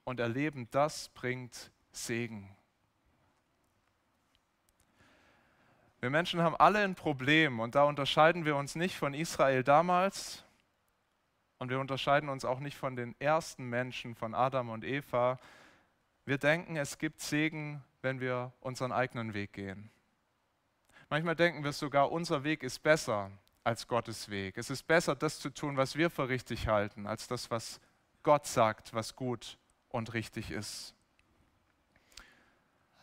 Und 0.05 0.21
erleben, 0.21 0.69
das 0.71 1.09
bringt 1.11 1.73
Segen. 1.93 2.55
Wir 6.01 6.09
Menschen 6.09 6.41
haben 6.41 6.57
alle 6.57 6.79
ein 6.79 6.95
Problem 6.95 7.61
und 7.61 7.75
da 7.75 7.85
unterscheiden 7.85 8.47
wir 8.47 8.57
uns 8.57 8.75
nicht 8.75 8.97
von 8.97 9.13
Israel 9.13 9.63
damals 9.63 10.45
und 11.59 11.69
wir 11.69 11.79
unterscheiden 11.79 12.31
uns 12.31 12.47
auch 12.47 12.59
nicht 12.59 12.79
von 12.79 12.97
den 12.97 13.15
ersten 13.21 13.67
Menschen, 13.67 14.15
von 14.15 14.35
Adam 14.35 14.71
und 14.71 14.83
Eva. 14.83 15.39
Wir 16.25 16.39
denken, 16.39 16.77
es 16.77 16.99
gibt 16.99 17.21
Segen 17.21 17.83
wenn 18.03 18.21
wir 18.21 18.53
unseren 18.61 18.93
eigenen 18.93 19.35
Weg 19.35 19.53
gehen. 19.53 19.91
Manchmal 21.09 21.37
denken 21.37 21.65
wir 21.65 21.73
sogar, 21.73 22.13
unser 22.13 22.45
Weg 22.45 22.63
ist 22.63 22.83
besser 22.83 23.31
als 23.65 23.89
Gottes 23.89 24.31
Weg. 24.31 24.57
Es 24.57 24.71
ist 24.71 24.87
besser, 24.87 25.15
das 25.15 25.39
zu 25.39 25.51
tun, 25.51 25.77
was 25.77 25.97
wir 25.97 26.09
für 26.09 26.29
richtig 26.29 26.69
halten, 26.69 27.07
als 27.07 27.27
das, 27.27 27.51
was 27.51 27.81
Gott 28.23 28.47
sagt, 28.47 28.95
was 28.95 29.17
gut 29.17 29.59
und 29.89 30.15
richtig 30.15 30.51
ist. 30.51 30.95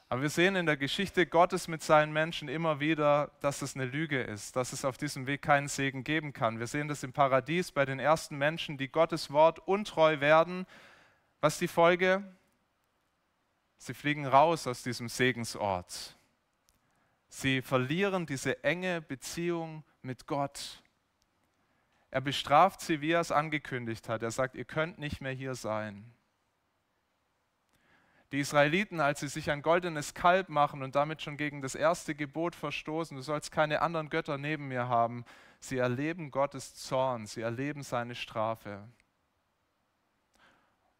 Aber 0.09 0.21
wir 0.21 0.29
sehen 0.29 0.55
in 0.55 0.65
der 0.65 0.77
Geschichte 0.77 1.27
Gottes 1.27 1.67
mit 1.67 1.83
seinen 1.83 2.13
Menschen 2.13 2.47
immer 2.47 2.79
wieder, 2.79 3.31
dass 3.41 3.62
es 3.62 3.75
eine 3.75 3.83
Lüge 3.86 4.21
ist, 4.21 4.55
dass 4.55 4.71
es 4.71 4.86
auf 4.86 4.97
diesem 4.97 5.27
Weg 5.27 5.41
keinen 5.41 5.67
Segen 5.67 6.05
geben 6.05 6.31
kann. 6.31 6.59
Wir 6.59 6.67
sehen 6.67 6.88
das 6.88 7.03
im 7.03 7.12
Paradies 7.12 7.74
bei 7.74 7.83
den 7.83 8.00
ersten 8.00 8.38
Menschen, 8.38 8.77
die 8.77 8.88
Gottes 8.88 9.31
Wort 9.31 9.59
untreu 9.59 10.21
werden. 10.21 10.65
Was 11.41 11.55
ist 11.55 11.62
die 11.62 11.67
Folge? 11.67 12.24
Sie 13.77 13.93
fliegen 13.93 14.25
raus 14.25 14.67
aus 14.67 14.84
diesem 14.84 15.10
Segensort. 15.10 16.17
Sie 17.29 17.62
verlieren 17.62 18.25
diese 18.25 18.63
enge 18.63 19.01
Beziehung 19.01 19.84
mit 20.01 20.25
Gott. 20.25 20.81
Er 22.10 22.22
bestraft 22.22 22.81
sie, 22.81 23.01
wie 23.01 23.12
er 23.12 23.22
es 23.22 23.31
angekündigt 23.31 24.10
hat. 24.10 24.24
Er 24.24 24.31
sagt, 24.31 24.55
ihr 24.55 24.65
könnt 24.65 24.98
nicht 24.98 25.22
mehr 25.22 25.34
hier 25.34 25.55
sein. 25.55 26.13
Die 28.31 28.39
Israeliten, 28.39 29.00
als 29.00 29.22
sie 29.22 29.29
sich 29.29 29.51
ein 29.51 29.62
goldenes 29.62 30.13
Kalb 30.13 30.50
machen 30.50 30.84
und 30.84 30.96
damit 30.96 31.22
schon 31.22 31.38
gegen 31.38 31.62
das 31.62 31.75
erste 31.75 32.13
Gebot 32.13 32.55
verstoßen, 32.55 33.15
du 33.15 33.24
sollst 33.24 33.51
keine 33.51 33.81
anderen 33.81 34.10
Götter 34.10 34.38
neben 34.38 34.67
mir 34.67 34.89
haben, 34.89 35.24
sie 35.60 35.77
erleben 35.77 36.29
Gottes 36.29 36.75
Zorn, 36.75 37.25
sie 37.25 37.41
erleben 37.41 37.84
seine 37.84 38.15
Strafe. 38.15 38.89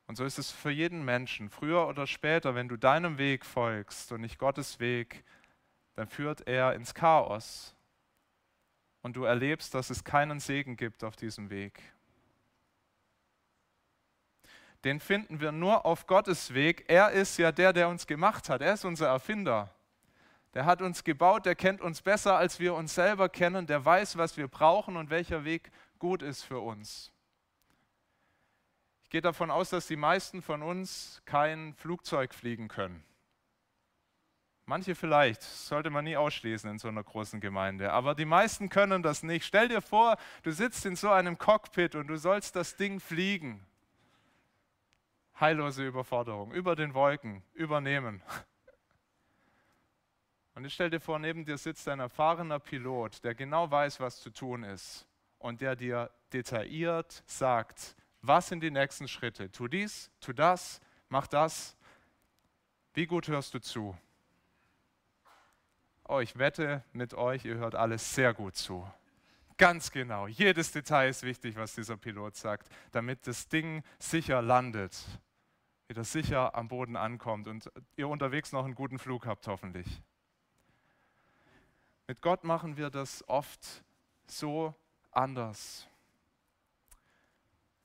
Und 0.08 0.16
so 0.16 0.26
ist 0.26 0.40
es 0.40 0.52
für 0.52 0.72
jeden 0.72 1.04
Menschen. 1.04 1.50
Früher 1.50 1.88
oder 1.88 2.08
später, 2.08 2.56
wenn 2.56 2.70
du 2.70 2.78
deinem 2.78 3.18
Weg 3.18 3.46
folgst 3.46 4.12
und 4.12 4.22
nicht 4.22 4.40
Gottes 4.40 4.80
Weg, 4.80 5.24
dann 5.96 6.08
führt 6.08 6.48
er 6.48 6.74
ins 6.74 6.94
Chaos. 6.94 7.76
Und 9.02 9.16
du 9.16 9.24
erlebst, 9.24 9.74
dass 9.74 9.90
es 9.90 10.04
keinen 10.04 10.40
Segen 10.40 10.76
gibt 10.78 11.04
auf 11.04 11.16
diesem 11.16 11.50
Weg. 11.50 11.82
den 14.88 15.02
finden 15.02 15.42
wir 15.42 15.52
nur 15.52 15.86
auf 15.86 16.08
Gottes 16.08 16.54
Weg. 16.54 16.86
Er 16.88 17.12
ist 17.12 17.38
ja 17.38 17.52
der, 17.52 17.74
der 17.74 17.90
uns 17.90 18.08
gemacht 18.08 18.48
hat. 18.50 18.62
Er 18.62 18.74
ist 18.74 18.86
unser 18.86 19.08
Erfinder. 19.08 19.70
Der 20.54 20.66
hat 20.66 20.82
uns 20.82 21.04
gebaut, 21.04 21.46
der 21.46 21.56
kennt 21.56 21.82
uns 21.82 22.02
besser, 22.02 22.38
als 22.38 22.60
wir 22.60 22.74
uns 22.74 22.96
selber 22.96 23.28
kennen. 23.28 23.68
Der 23.68 23.84
weiß, 23.84 24.18
was 24.18 24.38
wir 24.38 24.48
brauchen 24.48 24.96
und 24.96 25.10
welcher 25.10 25.44
Weg 25.44 25.72
gut 26.00 26.22
ist 26.22 26.44
für 26.44 26.60
uns. 26.60 27.12
Ich 29.08 29.12
gehe 29.12 29.22
davon 29.22 29.52
aus, 29.52 29.70
dass 29.70 29.88
die 29.88 29.96
meisten 29.96 30.42
von 30.42 30.62
uns 30.62 31.22
kein 31.24 31.74
Flugzeug 31.76 32.34
fliegen 32.34 32.68
können. 32.68 33.06
Manche 34.66 34.96
vielleicht, 34.96 35.44
sollte 35.44 35.90
man 35.90 36.04
nie 36.04 36.18
ausschließen 36.18 36.70
in 36.70 36.78
so 36.78 36.90
einer 36.90 37.06
großen 37.06 37.40
Gemeinde. 37.40 37.94
Aber 37.94 38.16
die 38.16 38.26
meisten 38.26 38.68
können 38.68 39.02
das 39.02 39.24
nicht. 39.24 39.46
Stell 39.46 39.70
dir 39.70 39.80
vor, 39.80 40.18
du 40.44 40.52
sitzt 40.52 40.86
in 40.86 40.98
so 40.98 41.10
einem 41.10 41.38
Cockpit 41.38 41.96
und 41.96 42.08
du 42.08 42.18
sollst 42.18 42.58
das 42.58 42.76
Ding 42.76 43.00
fliegen. 43.00 43.66
Heillose 45.40 45.88
Überforderung, 45.88 46.52
über 46.52 46.76
den 46.76 46.94
Wolken, 46.94 47.44
übernehmen. 47.54 48.22
Und 50.54 50.64
jetzt 50.64 50.74
stell 50.74 50.90
dir 50.90 51.00
vor, 51.00 51.18
neben 51.20 51.46
dir 51.46 51.58
sitzt 51.58 51.88
ein 51.88 52.00
erfahrener 52.00 52.60
Pilot, 52.60 53.24
der 53.24 53.36
genau 53.36 53.72
weiß, 53.72 54.00
was 54.00 54.20
zu 54.20 54.32
tun 54.32 54.64
ist 54.64 55.08
und 55.38 55.62
der 55.62 55.76
dir 55.76 56.10
detailliert 56.34 57.24
sagt, 57.28 57.96
was 58.22 58.48
sind 58.48 58.62
die 58.62 58.72
nächsten 58.72 59.08
Schritte. 59.08 59.52
Tu 59.52 59.68
dies, 59.68 60.12
tu 60.20 60.34
das, 60.34 60.80
mach 61.10 61.28
das. 61.28 61.78
Wie 62.94 63.06
gut 63.06 63.28
hörst 63.28 63.54
du 63.54 63.60
zu? 63.60 63.98
Oh, 66.08 66.20
ich 66.20 66.38
wette 66.38 66.84
mit 66.94 67.14
euch, 67.14 67.46
ihr 67.46 67.56
hört 67.56 67.76
alles 67.76 68.16
sehr 68.16 68.34
gut 68.34 68.56
zu. 68.56 68.90
Ganz 69.58 69.92
genau. 69.92 70.28
Jedes 70.28 70.72
Detail 70.72 71.10
ist 71.10 71.24
wichtig, 71.24 71.56
was 71.56 71.76
dieser 71.76 71.98
Pilot 71.98 72.36
sagt, 72.36 72.70
damit 72.92 73.26
das 73.28 73.48
Ding 73.50 73.84
sicher 74.00 74.42
landet, 74.42 74.96
wieder 75.88 76.04
sicher 76.04 76.56
am 76.56 76.68
Boden 76.68 76.96
ankommt 76.96 77.48
und 77.48 77.72
ihr 77.96 78.08
unterwegs 78.08 78.52
noch 78.52 78.66
einen 78.66 78.76
guten 78.76 79.00
Flug 79.00 79.26
habt, 79.26 79.48
hoffentlich. 79.48 80.02
Mit 82.08 82.22
Gott 82.22 82.44
machen 82.44 82.78
wir 82.78 82.90
das 82.90 83.28
oft 83.28 83.84
so 84.28 84.74
anders. 85.12 85.88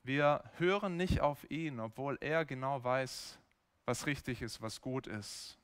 Wir 0.03 0.43
hören 0.57 0.97
nicht 0.97 1.21
auf 1.21 1.49
ihn, 1.49 1.79
obwohl 1.79 2.17
er 2.19 2.43
genau 2.43 2.83
weiß, 2.83 3.39
was 3.85 4.05
richtig 4.05 4.41
ist, 4.41 4.61
was 4.61 4.81
gut 4.81 5.07
ist. 5.07 5.57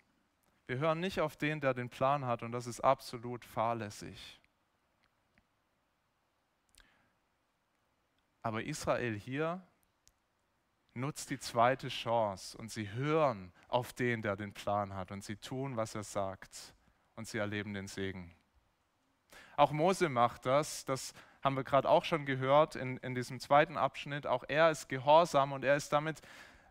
Wir 0.68 0.78
hören 0.78 1.00
nicht 1.00 1.20
auf 1.20 1.36
den, 1.36 1.60
der 1.60 1.74
den 1.74 1.90
Plan 1.90 2.26
hat 2.26 2.42
und 2.44 2.52
das 2.52 2.66
ist 2.66 2.80
absolut 2.80 3.44
fahrlässig. 3.44 4.40
Aber 8.42 8.64
Israel 8.64 9.18
hier 9.18 9.62
nutzt 10.94 11.30
die 11.30 11.40
zweite 11.40 11.90
Chance 11.90 12.58
und 12.58 12.72
sie 12.72 12.92
hören 12.92 13.52
auf 13.68 13.94
den, 13.94 14.22
der 14.22 14.36
den 14.36 14.54
Plan 14.54 14.94
hat 14.94 15.12
und 15.12 15.24
sie 15.24 15.36
tun, 15.36 15.76
was 15.76 15.96
er 15.96 16.04
sagt 16.04 16.74
und 17.16 17.28
sie 17.28 17.38
erleben 17.38 17.74
den 17.74 17.88
Segen. 17.88 18.34
Auch 19.60 19.72
Mose 19.72 20.08
macht 20.08 20.46
das, 20.46 20.86
das 20.86 21.14
haben 21.44 21.58
wir 21.58 21.66
gerade 21.66 21.90
auch 21.90 22.06
schon 22.06 22.26
gehört 22.26 22.78
in, 22.78 22.96
in 23.00 23.14
diesem 23.14 23.42
zweiten 23.42 23.76
Abschnitt. 23.76 24.26
Auch 24.26 24.46
er 24.48 24.72
ist 24.72 24.88
gehorsam 24.88 25.52
und 25.52 25.66
er 25.66 25.76
ist 25.76 25.92
damit 25.92 26.22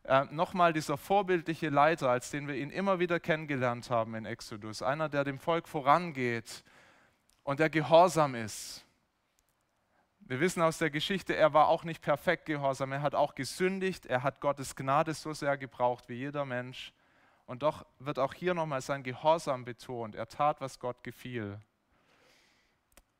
äh, 0.05 0.25
nochmal 0.31 0.73
dieser 0.73 0.97
vorbildliche 0.97 1.69
Leiter, 1.69 2.09
als 2.09 2.31
den 2.31 2.49
wir 2.49 2.55
ihn 2.55 2.71
immer 2.71 2.99
wieder 2.99 3.21
kennengelernt 3.21 3.91
haben 3.91 4.15
in 4.15 4.25
Exodus. 4.25 4.81
Einer, 4.81 5.11
der 5.11 5.25
dem 5.25 5.39
Volk 5.39 5.69
vorangeht 5.69 6.65
und 7.45 7.61
der 7.61 7.69
gehorsam 7.69 8.35
ist. 8.35 8.87
Wir 10.21 10.41
wissen 10.41 10.63
aus 10.63 10.79
der 10.79 10.89
Geschichte, 10.89 11.37
er 11.37 11.53
war 11.53 11.69
auch 11.69 11.85
nicht 11.85 12.01
perfekt 12.01 12.47
gehorsam. 12.47 12.93
Er 12.93 13.03
hat 13.03 13.15
auch 13.15 13.35
gesündigt. 13.35 14.07
Er 14.07 14.23
hat 14.23 14.41
Gottes 14.41 14.75
Gnade 14.75 15.13
so 15.13 15.35
sehr 15.35 15.59
gebraucht 15.59 16.09
wie 16.09 16.15
jeder 16.15 16.47
Mensch. 16.47 16.95
Und 17.45 17.63
doch 17.63 17.85
wird 17.99 18.19
auch 18.19 18.33
hier 18.33 18.55
nochmal 18.55 18.81
sein 18.81 19.03
Gehorsam 19.03 19.67
betont. 19.67 20.15
Er 20.15 20.27
tat, 20.27 20.63
was 20.63 20.79
Gott 20.79 21.05
gefiel. 21.05 21.61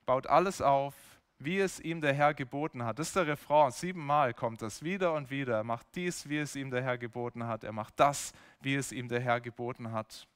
Baut 0.09 0.27
alles 0.27 0.63
auf, 0.63 0.95
wie 1.39 1.59
es 1.59 1.81
ihm 1.81 2.01
der 2.01 2.15
Herr 2.15 2.33
geboten 2.33 2.83
hat. 2.83 2.99
Das 2.99 3.09
ist 3.09 3.17
der 3.17 3.27
Refrain. 3.27 3.73
Siebenmal 3.73 4.33
kommt 4.33 4.63
das 4.63 4.83
wieder 4.83 5.13
und 5.13 5.29
wieder. 5.29 5.57
Er 5.57 5.65
macht 5.65 5.87
dies, 5.95 6.31
wie 6.31 6.39
es 6.39 6.57
ihm 6.57 6.71
der 6.71 6.83
Herr 6.83 6.97
geboten 6.97 7.47
hat. 7.47 7.63
Er 7.63 7.73
macht 7.73 7.93
das, 8.01 8.33
wie 8.63 8.75
es 8.75 8.91
ihm 8.91 9.11
der 9.11 9.21
Herr 9.21 9.39
geboten 9.43 9.93
hat. 9.93 10.27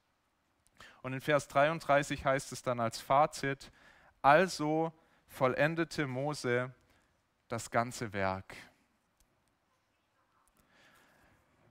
Und 1.01 1.13
in 1.13 1.21
Vers 1.21 1.47
33 1.47 2.23
heißt 2.23 2.51
es 2.51 2.61
dann 2.61 2.79
als 2.79 3.01
Fazit, 3.01 3.71
also 4.21 4.93
vollendete 5.25 6.05
Mose 6.05 6.71
das 7.47 7.71
ganze 7.71 8.13
Werk. 8.13 8.55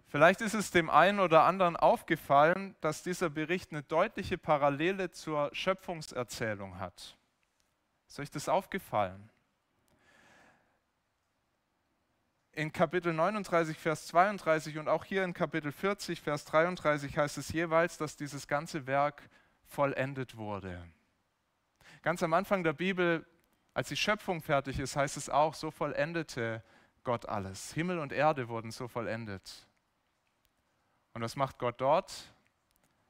Vielleicht 0.08 0.40
ist 0.40 0.54
es 0.54 0.72
dem 0.72 0.90
einen 0.90 1.20
oder 1.20 1.44
anderen 1.44 1.76
aufgefallen, 1.76 2.74
dass 2.80 3.04
dieser 3.04 3.30
Bericht 3.30 3.70
eine 3.70 3.84
deutliche 3.84 4.38
Parallele 4.38 5.12
zur 5.12 5.50
Schöpfungserzählung 5.54 6.80
hat. 6.80 7.16
Ist 8.12 8.20
euch 8.20 8.30
das 8.30 8.50
aufgefallen? 8.50 9.30
In 12.52 12.70
Kapitel 12.70 13.14
39, 13.14 13.78
Vers 13.78 14.06
32 14.08 14.76
und 14.76 14.86
auch 14.86 15.06
hier 15.06 15.24
in 15.24 15.32
Kapitel 15.32 15.72
40, 15.72 16.20
Vers 16.20 16.44
33 16.44 17.16
heißt 17.16 17.38
es 17.38 17.48
jeweils, 17.48 17.96
dass 17.96 18.18
dieses 18.18 18.46
ganze 18.46 18.86
Werk 18.86 19.30
vollendet 19.64 20.36
wurde. 20.36 20.86
Ganz 22.02 22.22
am 22.22 22.34
Anfang 22.34 22.62
der 22.62 22.74
Bibel, 22.74 23.26
als 23.72 23.88
die 23.88 23.96
Schöpfung 23.96 24.42
fertig 24.42 24.78
ist, 24.78 24.94
heißt 24.94 25.16
es 25.16 25.30
auch, 25.30 25.54
so 25.54 25.70
vollendete 25.70 26.62
Gott 27.04 27.24
alles. 27.24 27.72
Himmel 27.72 27.98
und 27.98 28.12
Erde 28.12 28.46
wurden 28.50 28.72
so 28.72 28.88
vollendet. 28.88 29.66
Und 31.14 31.22
was 31.22 31.34
macht 31.34 31.58
Gott 31.58 31.80
dort? 31.80 32.30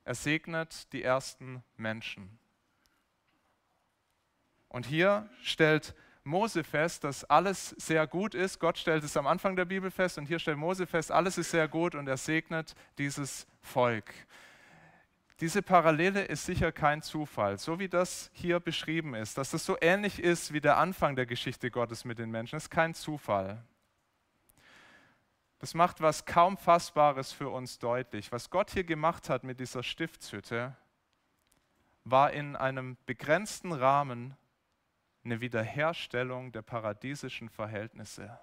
Er 0.05 0.15
segnet 0.15 0.93
die 0.93 1.03
ersten 1.03 1.65
Menschen. 1.77 2.39
Und 4.73 4.87
hier 4.87 5.29
stellt 5.43 5.95
Mose 6.25 6.65
fest, 6.65 7.05
dass 7.05 7.25
alles 7.25 7.71
sehr 7.71 8.07
gut 8.07 8.35
ist. 8.35 8.59
Gott 8.59 8.79
stellt 8.79 9.05
es 9.05 9.19
am 9.19 9.27
Anfang 9.27 9.55
der 9.55 9.67
Bibel 9.67 9.91
fest 9.91 10.17
und 10.17 10.25
hier 10.25 10.39
stellt 10.39 10.57
Mose 10.57 10.87
fest, 10.87 11.13
alles 11.13 11.37
ist 11.37 11.51
sehr 11.51 11.69
gut 11.69 11.95
und 11.95 12.09
er 12.09 12.17
segnet 12.17 12.75
dieses 12.97 13.47
Volk. 13.61 14.11
Diese 15.41 15.61
Parallele 15.61 16.25
ist 16.25 16.47
sicher 16.47 16.73
kein 16.73 17.03
Zufall, 17.03 17.59
so 17.59 17.79
wie 17.81 17.89
das 17.89 18.31
hier 18.33 18.61
beschrieben 18.61 19.15
ist, 19.15 19.37
dass 19.37 19.51
das 19.51 19.67
so 19.67 19.77
ähnlich 19.83 20.23
ist 20.23 20.55
wie 20.55 20.61
der 20.63 20.79
Anfang 20.79 21.17
der 21.17 21.27
Geschichte 21.27 21.71
Gottes 21.71 22.07
mit 22.07 22.19
den 22.19 22.31
Menschen, 22.31 22.57
ist 22.57 22.71
kein 22.71 22.95
Zufall. 22.95 23.63
Das 25.59 25.75
macht 25.75 26.01
was 26.01 26.25
kaum 26.25 26.57
Fassbares 26.57 27.33
für 27.33 27.51
uns 27.51 27.79
deutlich. 27.79 28.33
Was 28.33 28.49
Gott 28.49 28.71
hier 28.71 28.85
gemacht 28.85 29.29
hat 29.29 29.45
mit 29.45 29.61
dieser 29.61 29.83
Stiftshütte, 29.83 30.75
war 32.05 32.33
in 32.33 32.57
einem 32.57 32.97
begrenzten 33.05 33.73
Rahmen 33.73 34.35
eine 35.25 35.41
Wiederherstellung 35.41 36.53
der 36.53 36.63
paradiesischen 36.63 37.49
Verhältnisse. 37.49 38.41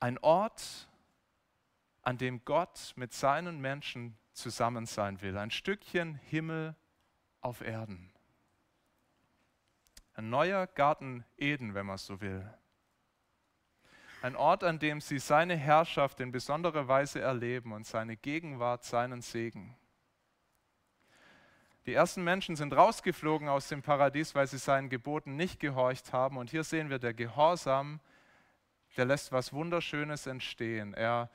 Ein 0.00 0.18
Ort, 0.18 0.88
an 2.02 2.16
dem 2.18 2.44
Gott 2.44 2.92
mit 2.96 3.12
seinen 3.12 3.60
Menschen 3.60 4.16
zusammen 4.32 4.86
sein 4.86 5.20
will. 5.20 5.36
Ein 5.36 5.50
Stückchen 5.50 6.14
Himmel 6.14 6.74
auf 7.40 7.60
Erden. 7.60 8.12
Ein 10.14 10.30
neuer 10.30 10.66
Garten 10.66 11.24
Eden, 11.36 11.74
wenn 11.74 11.86
man 11.86 11.98
so 11.98 12.20
will. 12.20 12.48
Ein 14.22 14.34
Ort, 14.34 14.64
an 14.64 14.78
dem 14.78 15.00
sie 15.00 15.18
seine 15.18 15.56
Herrschaft 15.56 16.18
in 16.20 16.32
besonderer 16.32 16.88
Weise 16.88 17.20
erleben 17.20 17.72
und 17.72 17.86
seine 17.86 18.16
Gegenwart, 18.16 18.84
seinen 18.84 19.22
Segen. 19.22 19.76
Die 21.88 21.94
ersten 21.94 22.22
Menschen 22.22 22.54
sind 22.54 22.74
rausgeflogen 22.74 23.48
aus 23.48 23.68
dem 23.68 23.80
Paradies, 23.80 24.34
weil 24.34 24.46
sie 24.46 24.58
seinen 24.58 24.90
Geboten 24.90 25.36
nicht 25.36 25.58
gehorcht 25.58 26.12
haben. 26.12 26.36
Und 26.36 26.50
hier 26.50 26.62
sehen 26.62 26.90
wir, 26.90 26.98
der 26.98 27.14
Gehorsam, 27.14 28.00
der 28.98 29.06
lässt 29.06 29.32
was 29.32 29.54
Wunderschönes 29.54 30.26
entstehen. 30.26 30.92
Er 30.92 31.30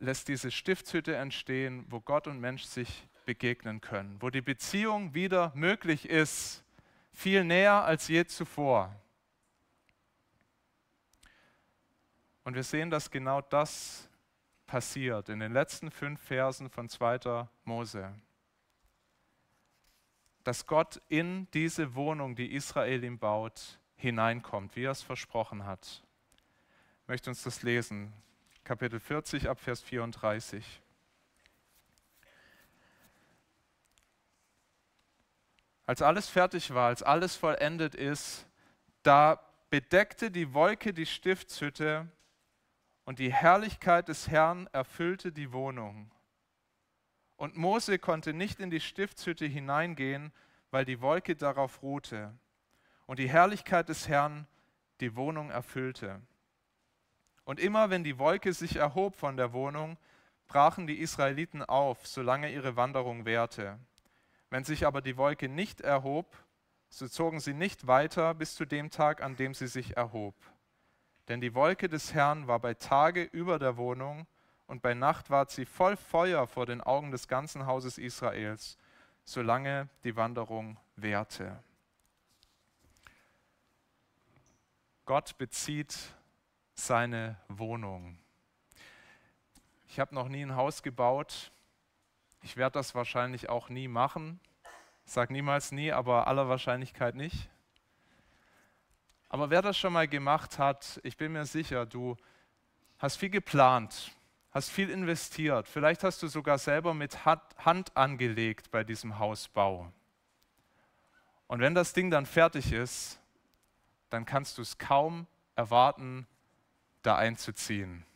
lässt 0.00 0.26
diese 0.26 0.50
Stiftshütte 0.50 1.14
entstehen, 1.14 1.86
wo 1.90 2.00
Gott 2.00 2.26
und 2.26 2.40
Mensch 2.40 2.64
sich 2.64 3.06
begegnen 3.24 3.80
können, 3.80 4.20
wo 4.20 4.30
die 4.30 4.40
Beziehung 4.40 5.14
wieder 5.14 5.52
möglich 5.54 6.10
ist, 6.10 6.64
viel 7.12 7.44
näher 7.44 7.84
als 7.84 8.08
je 8.08 8.26
zuvor. 8.26 8.92
Und 12.42 12.56
wir 12.56 12.64
sehen, 12.64 12.90
dass 12.90 13.12
genau 13.12 13.42
das 13.42 14.08
passiert 14.66 15.28
in 15.28 15.38
den 15.38 15.52
letzten 15.52 15.92
fünf 15.92 16.20
Versen 16.20 16.68
von 16.68 16.88
2. 16.88 17.46
Mose 17.62 18.12
dass 20.44 20.66
Gott 20.66 21.00
in 21.08 21.48
diese 21.52 21.94
Wohnung, 21.94 22.36
die 22.36 22.52
Israel 22.52 23.02
ihm 23.02 23.18
baut, 23.18 23.80
hineinkommt, 23.96 24.76
wie 24.76 24.84
er 24.84 24.90
es 24.90 25.02
versprochen 25.02 25.64
hat. 25.64 26.04
Ich 27.02 27.08
möchte 27.08 27.30
uns 27.30 27.42
das 27.42 27.62
lesen. 27.62 28.12
Kapitel 28.62 29.00
40 29.00 29.48
ab 29.48 29.58
Vers 29.58 29.80
34. 29.82 30.80
Als 35.86 36.00
alles 36.00 36.28
fertig 36.28 36.72
war, 36.72 36.88
als 36.88 37.02
alles 37.02 37.36
vollendet 37.36 37.94
ist, 37.94 38.46
da 39.02 39.40
bedeckte 39.68 40.30
die 40.30 40.54
Wolke 40.54 40.94
die 40.94 41.04
Stiftshütte 41.04 42.08
und 43.04 43.18
die 43.18 43.32
Herrlichkeit 43.32 44.08
des 44.08 44.28
Herrn 44.28 44.66
erfüllte 44.72 45.30
die 45.30 45.52
Wohnung. 45.52 46.10
Und 47.36 47.56
Mose 47.56 47.98
konnte 47.98 48.32
nicht 48.32 48.60
in 48.60 48.70
die 48.70 48.80
Stiftshütte 48.80 49.46
hineingehen, 49.46 50.32
weil 50.70 50.84
die 50.84 51.00
Wolke 51.00 51.36
darauf 51.36 51.82
ruhte 51.82 52.34
und 53.06 53.18
die 53.18 53.28
Herrlichkeit 53.28 53.88
des 53.88 54.08
Herrn 54.08 54.46
die 55.00 55.16
Wohnung 55.16 55.50
erfüllte. 55.50 56.20
Und 57.44 57.60
immer 57.60 57.90
wenn 57.90 58.04
die 58.04 58.18
Wolke 58.18 58.52
sich 58.52 58.76
erhob 58.76 59.16
von 59.16 59.36
der 59.36 59.52
Wohnung, 59.52 59.98
brachen 60.46 60.86
die 60.86 61.00
Israeliten 61.00 61.62
auf, 61.62 62.06
solange 62.06 62.52
ihre 62.52 62.76
Wanderung 62.76 63.24
währte. 63.24 63.78
Wenn 64.50 64.64
sich 64.64 64.86
aber 64.86 65.02
die 65.02 65.16
Wolke 65.16 65.48
nicht 65.48 65.80
erhob, 65.80 66.36
so 66.88 67.08
zogen 67.08 67.40
sie 67.40 67.54
nicht 67.54 67.86
weiter 67.86 68.34
bis 68.34 68.54
zu 68.54 68.64
dem 68.64 68.90
Tag, 68.90 69.22
an 69.22 69.36
dem 69.36 69.52
sie 69.52 69.66
sich 69.66 69.96
erhob. 69.96 70.34
Denn 71.28 71.40
die 71.40 71.54
Wolke 71.54 71.88
des 71.88 72.14
Herrn 72.14 72.46
war 72.46 72.60
bei 72.60 72.74
Tage 72.74 73.22
über 73.24 73.58
der 73.58 73.76
Wohnung 73.76 74.26
und 74.66 74.82
bei 74.82 74.94
Nacht 74.94 75.30
ward 75.30 75.50
sie 75.50 75.66
voll 75.66 75.96
Feuer 75.96 76.46
vor 76.46 76.66
den 76.66 76.80
Augen 76.80 77.10
des 77.10 77.28
ganzen 77.28 77.66
Hauses 77.66 77.98
Israels, 77.98 78.78
solange 79.24 79.88
die 80.04 80.16
Wanderung 80.16 80.78
währte. 80.96 81.62
Gott 85.04 85.36
bezieht 85.36 85.96
seine 86.74 87.36
Wohnung. 87.48 88.18
Ich 89.88 90.00
habe 90.00 90.14
noch 90.14 90.28
nie 90.28 90.42
ein 90.42 90.56
Haus 90.56 90.82
gebaut. 90.82 91.52
Ich 92.42 92.56
werde 92.56 92.74
das 92.74 92.94
wahrscheinlich 92.94 93.48
auch 93.48 93.68
nie 93.68 93.86
machen. 93.86 94.40
Ich 95.06 95.12
sage 95.12 95.32
niemals 95.32 95.72
nie, 95.72 95.92
aber 95.92 96.26
aller 96.26 96.48
Wahrscheinlichkeit 96.48 97.14
nicht. 97.14 97.48
Aber 99.28 99.50
wer 99.50 99.62
das 99.62 99.76
schon 99.76 99.92
mal 99.92 100.08
gemacht 100.08 100.58
hat, 100.58 101.00
ich 101.02 101.16
bin 101.16 101.32
mir 101.32 101.44
sicher, 101.44 101.86
du 101.86 102.16
hast 102.98 103.16
viel 103.16 103.30
geplant, 103.30 104.12
hast 104.54 104.70
viel 104.70 104.88
investiert. 104.88 105.68
Vielleicht 105.68 106.04
hast 106.04 106.22
du 106.22 106.28
sogar 106.28 106.58
selber 106.58 106.94
mit 106.94 107.26
Hand 107.26 107.96
angelegt 107.96 108.70
bei 108.70 108.84
diesem 108.84 109.18
Hausbau. 109.18 109.92
Und 111.48 111.60
wenn 111.60 111.74
das 111.74 111.92
Ding 111.92 112.10
dann 112.10 112.24
fertig 112.24 112.72
ist, 112.72 113.20
dann 114.10 114.24
kannst 114.24 114.56
du 114.56 114.62
es 114.62 114.78
kaum 114.78 115.26
erwarten, 115.56 116.26
da 117.02 117.16
einzuziehen. 117.16 118.06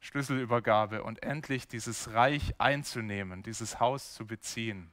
Schlüsselübergabe 0.00 1.02
und 1.02 1.22
endlich 1.22 1.66
dieses 1.66 2.12
Reich 2.12 2.54
einzunehmen, 2.58 3.42
dieses 3.42 3.80
Haus 3.80 4.14
zu 4.14 4.26
beziehen. 4.26 4.92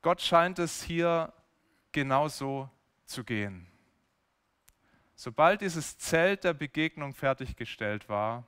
Gott 0.00 0.20
scheint 0.20 0.58
es 0.58 0.82
hier 0.82 1.32
genauso 1.92 2.68
zu 3.04 3.24
gehen. 3.24 3.71
Sobald 5.22 5.60
dieses 5.60 5.96
Zelt 5.98 6.42
der 6.42 6.52
Begegnung 6.52 7.14
fertiggestellt 7.14 8.08
war, 8.08 8.44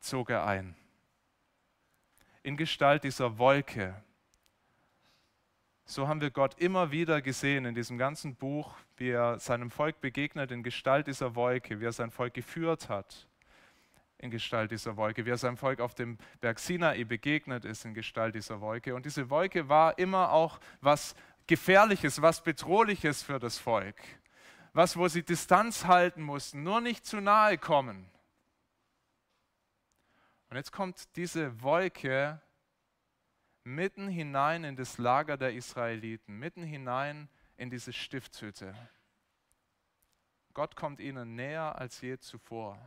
zog 0.00 0.28
er 0.28 0.44
ein. 0.44 0.76
In 2.42 2.58
Gestalt 2.58 3.04
dieser 3.04 3.38
Wolke, 3.38 3.94
so 5.86 6.06
haben 6.06 6.20
wir 6.20 6.30
Gott 6.30 6.60
immer 6.60 6.90
wieder 6.90 7.22
gesehen 7.22 7.64
in 7.64 7.74
diesem 7.74 7.96
ganzen 7.96 8.36
Buch, 8.36 8.76
wie 8.98 9.08
er 9.08 9.38
seinem 9.38 9.70
Volk 9.70 10.02
begegnet 10.02 10.50
in 10.50 10.62
Gestalt 10.62 11.06
dieser 11.06 11.34
Wolke, 11.34 11.80
wie 11.80 11.86
er 11.86 11.92
sein 11.92 12.10
Volk 12.10 12.34
geführt 12.34 12.90
hat 12.90 13.26
in 14.18 14.30
Gestalt 14.30 14.70
dieser 14.70 14.94
Wolke, 14.98 15.24
wie 15.24 15.30
er 15.30 15.38
seinem 15.38 15.56
Volk 15.56 15.80
auf 15.80 15.94
dem 15.94 16.18
Berg 16.42 16.58
Sinai 16.58 17.04
begegnet 17.04 17.64
ist 17.64 17.86
in 17.86 17.94
Gestalt 17.94 18.34
dieser 18.34 18.60
Wolke. 18.60 18.94
Und 18.94 19.06
diese 19.06 19.30
Wolke 19.30 19.70
war 19.70 19.98
immer 19.98 20.32
auch 20.32 20.60
was 20.82 21.14
Gefährliches, 21.46 22.20
was 22.20 22.42
Bedrohliches 22.42 23.22
für 23.22 23.38
das 23.38 23.58
Volk. 23.58 23.96
Was, 24.78 24.96
wo 24.96 25.08
sie 25.08 25.24
Distanz 25.24 25.86
halten 25.86 26.22
mussten, 26.22 26.62
nur 26.62 26.80
nicht 26.80 27.04
zu 27.04 27.20
nahe 27.20 27.58
kommen. 27.58 28.08
Und 30.50 30.56
jetzt 30.56 30.70
kommt 30.70 31.16
diese 31.16 31.60
Wolke 31.62 32.40
mitten 33.64 34.06
hinein 34.06 34.62
in 34.62 34.76
das 34.76 34.96
Lager 34.98 35.36
der 35.36 35.52
Israeliten, 35.52 36.38
mitten 36.38 36.62
hinein 36.62 37.28
in 37.56 37.70
diese 37.70 37.92
Stiftshütte. 37.92 38.72
Gott 40.54 40.76
kommt 40.76 41.00
ihnen 41.00 41.34
näher 41.34 41.76
als 41.76 42.00
je 42.00 42.16
zuvor. 42.20 42.78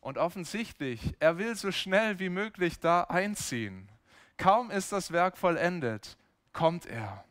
Und 0.00 0.18
offensichtlich, 0.18 1.14
er 1.20 1.38
will 1.38 1.54
so 1.54 1.70
schnell 1.70 2.18
wie 2.18 2.30
möglich 2.30 2.80
da 2.80 3.02
einziehen. 3.02 3.88
Kaum 4.38 4.72
ist 4.72 4.90
das 4.90 5.12
Werk 5.12 5.38
vollendet, 5.38 6.18
kommt 6.52 6.84
er. 6.84 7.24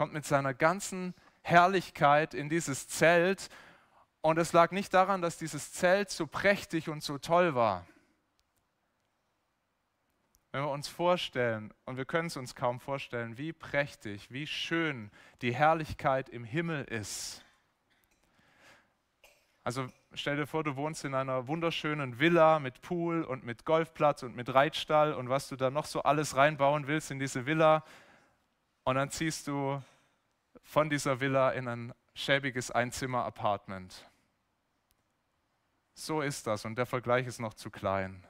Kommt 0.00 0.14
mit 0.14 0.24
seiner 0.24 0.54
ganzen 0.54 1.12
Herrlichkeit 1.42 2.32
in 2.32 2.48
dieses 2.48 2.88
Zelt. 2.88 3.50
Und 4.22 4.38
es 4.38 4.54
lag 4.54 4.70
nicht 4.70 4.94
daran, 4.94 5.20
dass 5.20 5.36
dieses 5.36 5.74
Zelt 5.74 6.08
so 6.08 6.26
prächtig 6.26 6.88
und 6.88 7.02
so 7.02 7.18
toll 7.18 7.54
war. 7.54 7.86
Wenn 10.52 10.62
wir 10.62 10.70
uns 10.70 10.88
vorstellen, 10.88 11.74
und 11.84 11.98
wir 11.98 12.06
können 12.06 12.28
es 12.28 12.38
uns 12.38 12.54
kaum 12.54 12.80
vorstellen, 12.80 13.36
wie 13.36 13.52
prächtig, 13.52 14.30
wie 14.30 14.46
schön 14.46 15.10
die 15.42 15.54
Herrlichkeit 15.54 16.30
im 16.30 16.44
Himmel 16.44 16.84
ist. 16.84 17.44
Also 19.64 19.86
stell 20.14 20.36
dir 20.36 20.46
vor, 20.46 20.64
du 20.64 20.76
wohnst 20.76 21.04
in 21.04 21.14
einer 21.14 21.46
wunderschönen 21.46 22.18
Villa 22.18 22.58
mit 22.58 22.80
Pool 22.80 23.22
und 23.22 23.44
mit 23.44 23.66
Golfplatz 23.66 24.22
und 24.22 24.34
mit 24.34 24.54
Reitstall 24.54 25.12
und 25.12 25.28
was 25.28 25.48
du 25.48 25.56
da 25.56 25.68
noch 25.68 25.84
so 25.84 26.04
alles 26.04 26.36
reinbauen 26.36 26.86
willst 26.86 27.10
in 27.10 27.18
diese 27.18 27.44
Villa. 27.44 27.84
Und 28.84 28.94
dann 28.94 29.10
ziehst 29.10 29.46
du 29.46 29.82
von 30.62 30.90
dieser 30.90 31.20
Villa 31.20 31.50
in 31.50 31.68
ein 31.68 31.94
schäbiges 32.14 32.70
Einzimmer-Apartment. 32.70 34.08
So 35.94 36.20
ist 36.20 36.46
das 36.46 36.64
und 36.64 36.76
der 36.76 36.86
Vergleich 36.86 37.26
ist 37.26 37.40
noch 37.40 37.54
zu 37.54 37.70
klein. 37.70 38.26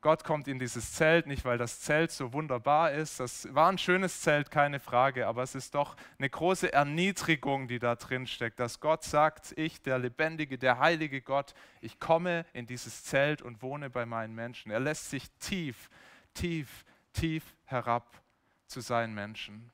Gott 0.00 0.22
kommt 0.22 0.46
in 0.46 0.60
dieses 0.60 0.92
Zelt, 0.92 1.26
nicht 1.26 1.44
weil 1.44 1.58
das 1.58 1.80
Zelt 1.80 2.12
so 2.12 2.32
wunderbar 2.32 2.92
ist. 2.92 3.18
Das 3.18 3.52
war 3.52 3.68
ein 3.68 3.78
schönes 3.78 4.20
Zelt, 4.20 4.50
keine 4.50 4.78
Frage, 4.78 5.26
aber 5.26 5.42
es 5.42 5.56
ist 5.56 5.74
doch 5.74 5.96
eine 6.18 6.30
große 6.30 6.72
Erniedrigung, 6.72 7.66
die 7.66 7.80
da 7.80 7.96
drin 7.96 8.28
steckt, 8.28 8.60
dass 8.60 8.78
Gott 8.78 9.02
sagt, 9.02 9.52
ich, 9.56 9.82
der 9.82 9.98
lebendige, 9.98 10.56
der 10.56 10.78
heilige 10.78 11.20
Gott, 11.20 11.52
ich 11.80 11.98
komme 11.98 12.46
in 12.52 12.66
dieses 12.66 13.04
Zelt 13.04 13.42
und 13.42 13.60
wohne 13.60 13.90
bei 13.90 14.06
meinen 14.06 14.36
Menschen. 14.36 14.70
Er 14.70 14.80
lässt 14.80 15.10
sich 15.10 15.28
tief, 15.40 15.90
tief, 16.32 16.84
tief 17.12 17.56
herab 17.64 18.22
zu 18.68 18.80
seinen 18.80 19.14
Menschen. 19.14 19.72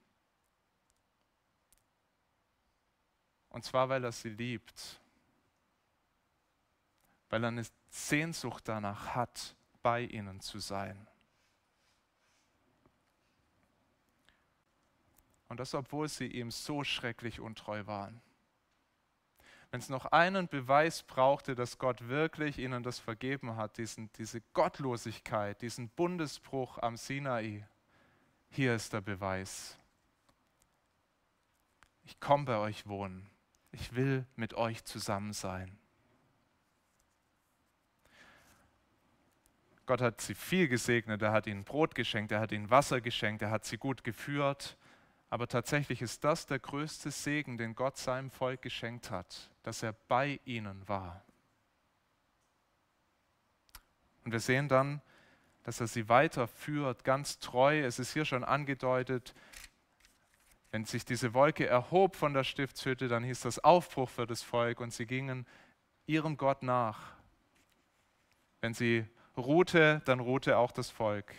Und 3.54 3.62
zwar, 3.62 3.88
weil 3.88 4.02
er 4.02 4.10
sie 4.10 4.30
liebt, 4.30 5.00
weil 7.30 7.44
er 7.44 7.48
eine 7.48 7.64
Sehnsucht 7.88 8.66
danach 8.66 9.14
hat 9.14 9.54
bei 9.80 10.00
ihnen 10.00 10.40
zu 10.40 10.58
sein. 10.58 11.06
Und 15.46 15.60
das, 15.60 15.72
obwohl 15.72 16.08
sie 16.08 16.26
ihm 16.26 16.50
so 16.50 16.82
schrecklich 16.82 17.38
untreu 17.38 17.86
waren. 17.86 18.20
Wenn 19.70 19.78
es 19.78 19.88
noch 19.88 20.06
einen 20.06 20.48
Beweis 20.48 21.04
brauchte, 21.04 21.54
dass 21.54 21.78
Gott 21.78 22.08
wirklich 22.08 22.58
ihnen 22.58 22.82
das 22.82 22.98
vergeben 22.98 23.54
hat, 23.54 23.78
diesen, 23.78 24.10
diese 24.14 24.40
Gottlosigkeit, 24.52 25.62
diesen 25.62 25.90
Bundesbruch 25.90 26.78
am 26.78 26.96
Sinai, 26.96 27.64
hier 28.50 28.74
ist 28.74 28.92
der 28.92 29.00
Beweis. 29.00 29.78
Ich 32.02 32.18
komme 32.18 32.46
bei 32.46 32.56
euch 32.56 32.88
wohnen. 32.88 33.30
Ich 33.74 33.96
will 33.96 34.24
mit 34.37 34.54
euch 34.54 34.84
zusammen 34.84 35.32
sein. 35.32 35.76
Gott 39.84 40.00
hat 40.00 40.20
sie 40.20 40.37
viel 40.37 40.68
gesegnet, 40.68 41.20
er 41.22 41.32
hat 41.32 41.48
ihnen 41.48 41.64
Brot 41.64 41.96
geschenkt, 41.96 42.30
er 42.30 42.38
hat 42.38 42.52
ihnen 42.52 42.70
Wasser 42.70 43.00
geschenkt, 43.00 43.42
er 43.42 43.50
hat 43.50 43.64
sie 43.64 43.76
gut 43.76 44.04
geführt. 44.04 44.78
Aber 45.28 45.48
tatsächlich 45.48 46.02
ist 46.02 46.22
das 46.22 46.46
der 46.46 46.60
größte 46.60 47.10
Segen, 47.10 47.58
den 47.58 47.74
Gott 47.74 47.96
seinem 47.96 48.30
Volk 48.30 48.62
geschenkt 48.62 49.10
hat, 49.10 49.50
dass 49.64 49.82
er 49.82 49.92
bei 49.92 50.38
ihnen 50.44 50.88
war. 50.88 51.24
Und 54.24 54.30
wir 54.30 54.40
sehen 54.40 54.68
dann, 54.68 55.02
dass 55.64 55.80
er 55.80 55.88
sie 55.88 56.08
weiterführt, 56.08 57.02
ganz 57.02 57.40
treu. 57.40 57.80
Es 57.80 57.98
ist 57.98 58.12
hier 58.12 58.24
schon 58.24 58.44
angedeutet, 58.44 59.34
wenn 60.74 60.84
sich 60.84 61.04
diese 61.04 61.34
Wolke 61.34 61.68
erhob 61.68 62.16
von 62.16 62.34
der 62.34 62.42
Stiftshütte, 62.42 63.06
dann 63.06 63.22
hieß 63.22 63.42
das 63.42 63.62
Aufbruch 63.62 64.10
für 64.10 64.26
das 64.26 64.42
Volk 64.42 64.80
und 64.80 64.92
sie 64.92 65.06
gingen 65.06 65.46
ihrem 66.04 66.37
Gott 66.37 66.64
nach. 66.64 67.12
Wenn 68.60 68.74
sie 68.74 69.06
ruhte, 69.37 70.02
dann 70.04 70.18
ruhte 70.18 70.58
auch 70.58 70.72
das 70.72 70.90
Volk. 70.90 71.32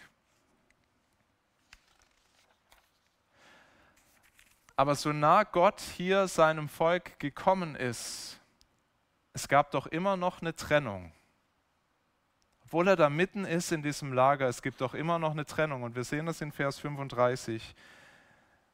Aber 4.78 4.95
so 4.95 5.12
nah 5.12 5.43
Gott 5.43 5.82
hier 5.82 6.30
seinem 6.30 6.69
Volk 6.69 7.19
gekommen 7.19 7.76
ist, 7.76 8.39
es 9.34 9.50
gab 9.50 9.69
doch 9.71 9.88
immer 9.88 10.15
noch 10.15 10.39
eine 10.39 10.56
Trennung. 10.56 11.12
Obwohl 12.63 12.88
er 12.88 12.95
da 12.95 13.10
mitten 13.10 13.43
ist 13.43 13.74
in 13.74 13.84
diesem 13.84 14.13
Lager, 14.13 14.48
es 14.48 14.62
gibt 14.62 14.80
doch 14.80 14.93
immer 14.93 15.19
noch 15.19 15.32
eine 15.32 15.45
Trennung. 15.45 15.84
Und 15.84 15.93
wir 15.98 16.06
sehen 16.06 16.26
das 16.26 16.39
in 16.39 16.54
Vers 16.54 16.80
35. 16.80 17.76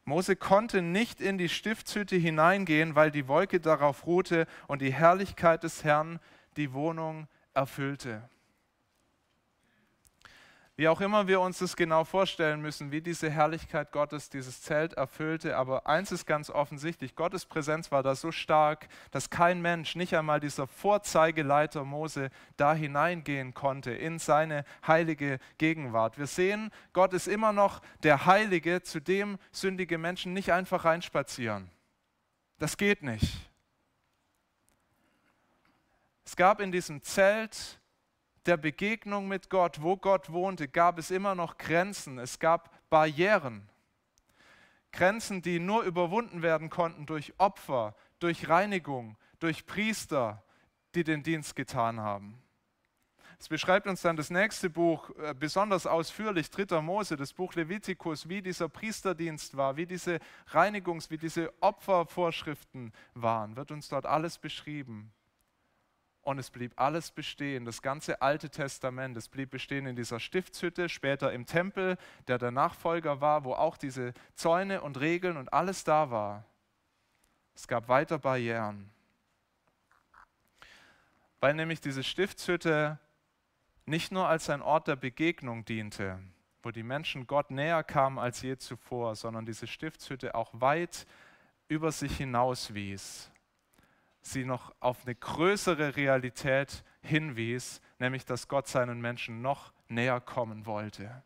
Mose 0.04 0.34
konnte 0.34 0.82
nicht 0.82 1.20
in 1.20 1.38
die 1.38 1.48
Stiftshütte 1.48 2.16
hineingehen, 2.16 2.94
weil 2.94 3.10
die 3.10 3.28
Wolke 3.28 3.60
darauf 3.60 4.06
ruhte 4.06 4.46
und 4.66 4.82
die 4.82 4.92
Herrlichkeit 4.92 5.62
des 5.62 5.84
Herrn 5.84 6.18
die 6.56 6.72
Wohnung 6.72 7.28
erfüllte. 7.54 8.28
Wie 10.74 10.88
auch 10.88 11.02
immer 11.02 11.28
wir 11.28 11.40
uns 11.40 11.58
das 11.58 11.76
genau 11.76 12.02
vorstellen 12.04 12.62
müssen, 12.62 12.92
wie 12.92 13.02
diese 13.02 13.28
Herrlichkeit 13.28 13.92
Gottes 13.92 14.30
dieses 14.30 14.62
Zelt 14.62 14.94
erfüllte, 14.94 15.54
aber 15.58 15.86
eins 15.86 16.10
ist 16.12 16.24
ganz 16.24 16.48
offensichtlich, 16.48 17.14
Gottes 17.14 17.44
Präsenz 17.44 17.92
war 17.92 18.02
da 18.02 18.14
so 18.14 18.32
stark, 18.32 18.88
dass 19.10 19.28
kein 19.28 19.60
Mensch, 19.60 19.96
nicht 19.96 20.16
einmal 20.16 20.40
dieser 20.40 20.66
Vorzeigeleiter 20.66 21.84
Mose, 21.84 22.30
da 22.56 22.72
hineingehen 22.72 23.52
konnte 23.52 23.90
in 23.90 24.18
seine 24.18 24.64
heilige 24.86 25.40
Gegenwart. 25.58 26.16
Wir 26.16 26.26
sehen, 26.26 26.70
Gott 26.94 27.12
ist 27.12 27.28
immer 27.28 27.52
noch 27.52 27.82
der 28.02 28.24
Heilige, 28.24 28.82
zu 28.82 28.98
dem 28.98 29.38
sündige 29.50 29.98
Menschen 29.98 30.32
nicht 30.32 30.52
einfach 30.52 30.86
reinspazieren. 30.86 31.70
Das 32.58 32.78
geht 32.78 33.02
nicht. 33.02 33.50
Es 36.24 36.34
gab 36.34 36.60
in 36.60 36.72
diesem 36.72 37.02
Zelt 37.02 37.78
der 38.46 38.56
Begegnung 38.56 39.28
mit 39.28 39.50
Gott, 39.50 39.82
wo 39.82 39.96
Gott 39.96 40.32
wohnte, 40.32 40.68
gab 40.68 40.98
es 40.98 41.10
immer 41.10 41.34
noch 41.34 41.58
Grenzen, 41.58 42.18
es 42.18 42.38
gab 42.38 42.70
Barrieren. 42.90 43.68
Grenzen, 44.92 45.42
die 45.42 45.58
nur 45.58 45.84
überwunden 45.84 46.42
werden 46.42 46.68
konnten 46.68 47.06
durch 47.06 47.32
Opfer, 47.38 47.94
durch 48.18 48.48
Reinigung, 48.48 49.16
durch 49.38 49.64
Priester, 49.66 50.42
die 50.94 51.04
den 51.04 51.22
Dienst 51.22 51.56
getan 51.56 52.00
haben. 52.00 52.42
Es 53.38 53.48
beschreibt 53.48 53.88
uns 53.88 54.02
dann 54.02 54.16
das 54.16 54.30
nächste 54.30 54.70
Buch 54.70 55.10
äh, 55.18 55.34
besonders 55.34 55.84
ausführlich, 55.84 56.48
3. 56.48 56.80
Mose, 56.80 57.16
das 57.16 57.32
Buch 57.32 57.54
Levitikus, 57.54 58.28
wie 58.28 58.40
dieser 58.40 58.68
Priesterdienst 58.68 59.56
war, 59.56 59.76
wie 59.76 59.86
diese 59.86 60.20
Reinigungs-, 60.52 61.10
wie 61.10 61.18
diese 61.18 61.52
Opfervorschriften 61.60 62.92
waren, 63.14 63.56
wird 63.56 63.72
uns 63.72 63.88
dort 63.88 64.06
alles 64.06 64.38
beschrieben. 64.38 65.12
Und 66.22 66.38
es 66.38 66.50
blieb 66.50 66.72
alles 66.76 67.10
bestehen, 67.10 67.64
das 67.64 67.82
ganze 67.82 68.22
Alte 68.22 68.48
Testament, 68.48 69.16
es 69.16 69.28
blieb 69.28 69.50
bestehen 69.50 69.86
in 69.86 69.96
dieser 69.96 70.20
Stiftshütte, 70.20 70.88
später 70.88 71.32
im 71.32 71.46
Tempel, 71.46 71.98
der 72.28 72.38
der 72.38 72.52
Nachfolger 72.52 73.20
war, 73.20 73.44
wo 73.44 73.54
auch 73.54 73.76
diese 73.76 74.14
Zäune 74.34 74.82
und 74.82 75.00
Regeln 75.00 75.36
und 75.36 75.52
alles 75.52 75.82
da 75.82 76.12
war. 76.12 76.44
Es 77.56 77.66
gab 77.66 77.88
weiter 77.88 78.20
Barrieren. 78.20 78.88
Weil 81.40 81.54
nämlich 81.54 81.80
diese 81.80 82.04
Stiftshütte 82.04 83.00
nicht 83.84 84.12
nur 84.12 84.28
als 84.28 84.48
ein 84.48 84.62
Ort 84.62 84.86
der 84.86 84.96
Begegnung 84.96 85.64
diente, 85.64 86.20
wo 86.62 86.70
die 86.70 86.84
Menschen 86.84 87.26
Gott 87.26 87.50
näher 87.50 87.82
kamen 87.82 88.20
als 88.20 88.42
je 88.42 88.56
zuvor, 88.56 89.16
sondern 89.16 89.44
diese 89.44 89.66
Stiftshütte 89.66 90.36
auch 90.36 90.52
weit 90.52 91.04
über 91.66 91.90
sich 91.90 92.16
hinaus 92.16 92.74
wies 92.74 93.31
sie 94.22 94.44
noch 94.44 94.74
auf 94.80 95.04
eine 95.04 95.14
größere 95.14 95.96
Realität 95.96 96.84
hinwies, 97.02 97.80
nämlich 97.98 98.24
dass 98.24 98.48
Gott 98.48 98.68
seinen 98.68 99.00
Menschen 99.00 99.42
noch 99.42 99.72
näher 99.88 100.20
kommen 100.20 100.64
wollte. 100.66 101.22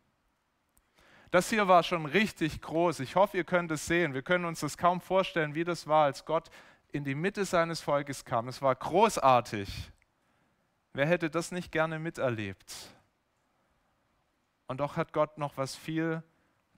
Das 1.31 1.49
hier 1.49 1.67
war 1.67 1.83
schon 1.83 2.05
richtig 2.05 2.61
groß. 2.61 3.01
Ich 3.01 3.15
hoffe, 3.15 3.37
ihr 3.37 3.43
könnt 3.43 3.71
es 3.71 3.85
sehen. 3.85 4.13
Wir 4.13 4.21
können 4.21 4.45
uns 4.45 4.61
das 4.61 4.77
kaum 4.77 5.01
vorstellen, 5.01 5.55
wie 5.55 5.63
das 5.63 5.87
war, 5.87 6.05
als 6.05 6.25
Gott 6.25 6.49
in 6.91 7.03
die 7.03 7.15
Mitte 7.15 7.45
seines 7.45 7.81
Volkes 7.81 8.23
kam. 8.23 8.47
Es 8.47 8.61
war 8.61 8.73
großartig. 8.73 9.91
Wer 10.93 11.05
hätte 11.05 11.29
das 11.29 11.51
nicht 11.51 11.71
gerne 11.71 11.99
miterlebt? 11.99 12.73
Und 14.67 14.79
doch 14.79 14.95
hat 14.97 15.13
Gott 15.13 15.37
noch 15.37 15.57
was 15.57 15.75
viel 15.75 16.23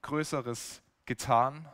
Größeres 0.02 0.82
getan 1.06 1.68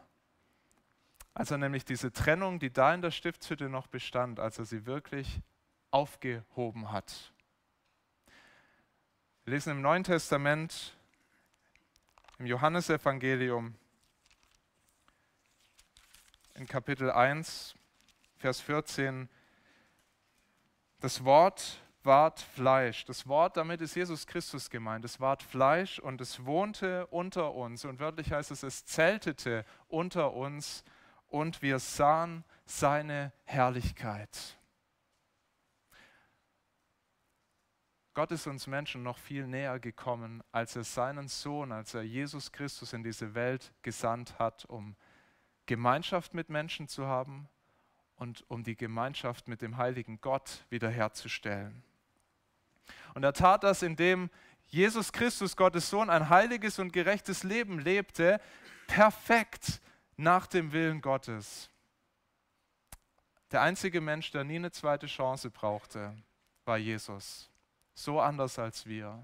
als 1.37 1.51
er 1.51 1.59
nämlich 1.59 1.85
diese 1.85 2.11
Trennung, 2.12 2.59
die 2.59 2.72
da 2.72 2.94
in 2.94 3.03
der 3.03 3.11
Stiftshütte 3.11 3.68
noch 3.68 3.88
bestand, 3.88 4.40
als 4.40 4.59
er 4.59 4.64
sie 4.64 4.87
wirklich 4.87 5.42
aufgehoben 5.90 6.90
hat. 6.92 7.35
Wir 9.44 9.53
lesen 9.53 9.72
im 9.72 9.83
Neuen 9.83 10.03
Testament, 10.03 10.96
im 12.38 12.46
Johannesevangelium, 12.46 13.75
in 16.55 16.66
Kapitel 16.66 17.11
1, 17.11 17.75
Vers 18.38 18.62
14, 18.62 19.29
das 21.01 21.22
Wort 21.22 21.83
ward 22.03 22.40
Fleisch. 22.40 23.05
Das 23.05 23.27
Wort, 23.27 23.59
damit 23.59 23.83
ist 23.83 23.94
Jesus 23.94 24.27
Christus 24.27 24.70
gemeint. 24.70 25.05
Das 25.05 25.20
ward 25.20 25.42
Fleisch 25.42 25.99
und 25.99 26.18
es 26.22 26.46
wohnte 26.46 27.07
unter 27.09 27.53
uns. 27.53 27.85
Und 27.85 28.01
wörtlich 28.01 28.33
heißt 28.33 28.53
es, 28.53 28.62
es 28.62 28.87
zeltete 28.87 29.66
unter 29.88 30.33
uns 30.33 30.83
und 31.29 31.62
wir 31.62 31.79
sahen 31.79 32.45
seine 32.65 33.33
Herrlichkeit. 33.45 34.57
Gott 38.15 38.31
ist 38.31 38.47
uns 38.47 38.67
Menschen 38.67 39.03
noch 39.03 39.19
viel 39.19 39.47
näher 39.47 39.79
gekommen, 39.79 40.43
als 40.51 40.75
er 40.75 40.85
seinen 40.85 41.29
Sohn, 41.29 41.71
als 41.71 41.93
er 41.93 42.03
Jesus 42.03 42.51
Christus 42.51 42.95
in 42.95 43.03
diese 43.03 43.35
Welt 43.35 43.75
gesandt 43.83 44.39
hat, 44.39 44.65
um 44.65 44.97
Gemeinschaft 45.67 46.33
mit 46.33 46.49
Menschen 46.49 46.89
zu 46.89 47.07
haben 47.07 47.49
und 48.17 48.43
um 48.49 48.65
die 48.65 48.77
Gemeinschaft 48.77 49.49
mit 49.49 49.61
dem 49.61 49.77
heiligen 49.77 50.19
Gott 50.23 50.65
wiederherzustellen. 50.71 51.83
Und 53.15 53.23
er 53.23 53.35
tat 53.35 53.65
das, 53.65 53.83
indem 53.83 54.31
Jesus 54.69 55.12
Christus, 55.12 55.57
Gottes 55.57 55.91
Sohn, 55.91 56.09
ein 56.09 56.29
heiliges 56.29 56.79
und 56.79 56.93
gerechtes 56.93 57.43
Leben 57.43 57.79
lebte, 57.79 58.41
perfekt, 58.87 59.81
nach 60.16 60.46
dem 60.46 60.72
Willen 60.72 61.00
Gottes. 61.00 61.70
Der 63.50 63.62
einzige 63.62 64.00
Mensch, 64.00 64.31
der 64.31 64.44
nie 64.44 64.57
eine 64.57 64.72
zweite 64.72 65.07
Chance 65.07 65.50
brauchte, 65.50 66.16
war 66.64 66.79
Jesus. 66.79 67.50
So 67.94 68.20
anders 68.20 68.59
als 68.59 68.87
wir. 68.87 69.22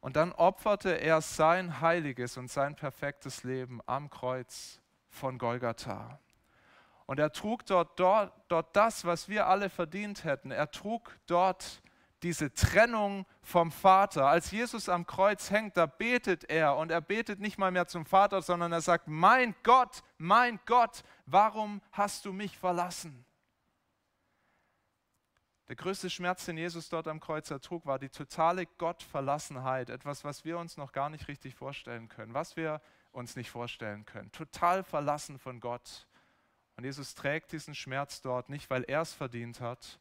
Und 0.00 0.16
dann 0.16 0.32
opferte 0.32 0.98
er 1.00 1.20
sein 1.20 1.80
heiliges 1.80 2.36
und 2.36 2.50
sein 2.50 2.74
perfektes 2.74 3.44
Leben 3.44 3.80
am 3.86 4.08
Kreuz 4.08 4.80
von 5.08 5.38
Golgatha. 5.38 6.18
Und 7.06 7.18
er 7.18 7.32
trug 7.32 7.66
dort, 7.66 7.98
dort, 7.98 8.32
dort 8.48 8.74
das, 8.74 9.04
was 9.04 9.28
wir 9.28 9.46
alle 9.46 9.68
verdient 9.68 10.24
hätten. 10.24 10.50
Er 10.50 10.70
trug 10.70 11.18
dort 11.26 11.82
diese 12.22 12.52
Trennung 12.52 13.26
vom 13.42 13.70
Vater. 13.72 14.26
Als 14.26 14.50
Jesus 14.50 14.88
am 14.88 15.06
Kreuz 15.06 15.50
hängt, 15.50 15.76
da 15.76 15.86
betet 15.86 16.44
er 16.50 16.76
und 16.76 16.90
er 16.90 17.00
betet 17.00 17.40
nicht 17.40 17.58
mal 17.58 17.70
mehr 17.70 17.86
zum 17.86 18.06
Vater, 18.06 18.42
sondern 18.42 18.72
er 18.72 18.80
sagt, 18.80 19.08
mein 19.08 19.54
Gott, 19.62 20.02
mein 20.18 20.60
Gott, 20.66 21.02
warum 21.26 21.80
hast 21.92 22.24
du 22.24 22.32
mich 22.32 22.56
verlassen? 22.56 23.24
Der 25.68 25.76
größte 25.76 26.10
Schmerz, 26.10 26.46
den 26.46 26.58
Jesus 26.58 26.88
dort 26.88 27.06
am 27.06 27.20
Kreuz 27.20 27.48
ertrug, 27.50 27.86
war 27.86 28.00
die 28.00 28.08
totale 28.08 28.66
Gottverlassenheit, 28.66 29.88
etwas, 29.88 30.24
was 30.24 30.44
wir 30.44 30.58
uns 30.58 30.76
noch 30.76 30.90
gar 30.90 31.10
nicht 31.10 31.28
richtig 31.28 31.54
vorstellen 31.54 32.08
können, 32.08 32.34
was 32.34 32.56
wir 32.56 32.80
uns 33.12 33.36
nicht 33.36 33.50
vorstellen 33.50 34.04
können. 34.04 34.32
Total 34.32 34.82
verlassen 34.82 35.38
von 35.38 35.60
Gott. 35.60 36.08
Und 36.76 36.84
Jesus 36.84 37.14
trägt 37.14 37.52
diesen 37.52 37.76
Schmerz 37.76 38.20
dort 38.20 38.48
nicht, 38.48 38.68
weil 38.68 38.82
er 38.82 39.02
es 39.02 39.12
verdient 39.14 39.60
hat, 39.60 40.00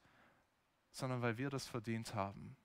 sondern 0.91 1.21
weil 1.21 1.37
wir 1.37 1.49
das 1.49 1.67
verdient 1.67 2.13
haben. 2.13 2.55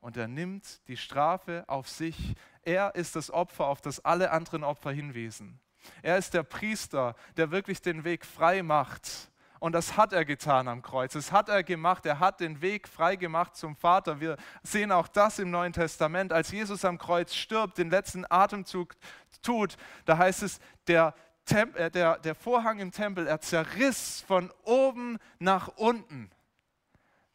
Und 0.00 0.16
er 0.16 0.28
nimmt 0.28 0.86
die 0.88 0.96
Strafe 0.96 1.64
auf 1.66 1.88
sich. 1.88 2.34
Er 2.62 2.94
ist 2.94 3.16
das 3.16 3.30
Opfer, 3.30 3.66
auf 3.66 3.80
das 3.80 4.04
alle 4.04 4.30
anderen 4.32 4.62
Opfer 4.62 4.92
hinwiesen. 4.92 5.60
Er 6.02 6.18
ist 6.18 6.34
der 6.34 6.42
Priester, 6.42 7.14
der 7.36 7.50
wirklich 7.50 7.80
den 7.80 8.04
Weg 8.04 8.26
frei 8.26 8.62
macht. 8.62 9.30
Und 9.60 9.72
das 9.72 9.96
hat 9.96 10.12
er 10.12 10.26
getan 10.26 10.68
am 10.68 10.82
Kreuz. 10.82 11.14
Das 11.14 11.32
hat 11.32 11.48
er 11.48 11.62
gemacht. 11.62 12.04
Er 12.04 12.18
hat 12.18 12.40
den 12.40 12.60
Weg 12.60 12.86
frei 12.86 13.16
gemacht 13.16 13.56
zum 13.56 13.76
Vater. 13.76 14.20
Wir 14.20 14.36
sehen 14.62 14.92
auch 14.92 15.08
das 15.08 15.38
im 15.38 15.50
Neuen 15.50 15.72
Testament. 15.72 16.34
Als 16.34 16.50
Jesus 16.50 16.84
am 16.84 16.98
Kreuz 16.98 17.34
stirbt, 17.34 17.78
den 17.78 17.88
letzten 17.88 18.26
Atemzug 18.28 18.94
tut, 19.40 19.76
da 20.04 20.18
heißt 20.18 20.42
es, 20.42 20.60
der, 20.86 21.14
Temp 21.46 21.76
äh, 21.76 21.90
der, 21.90 22.18
der 22.18 22.34
Vorhang 22.34 22.78
im 22.78 22.90
Tempel, 22.90 23.26
er 23.26 23.40
zerriss 23.40 24.22
von 24.26 24.52
oben 24.64 25.18
nach 25.38 25.68
unten. 25.68 26.30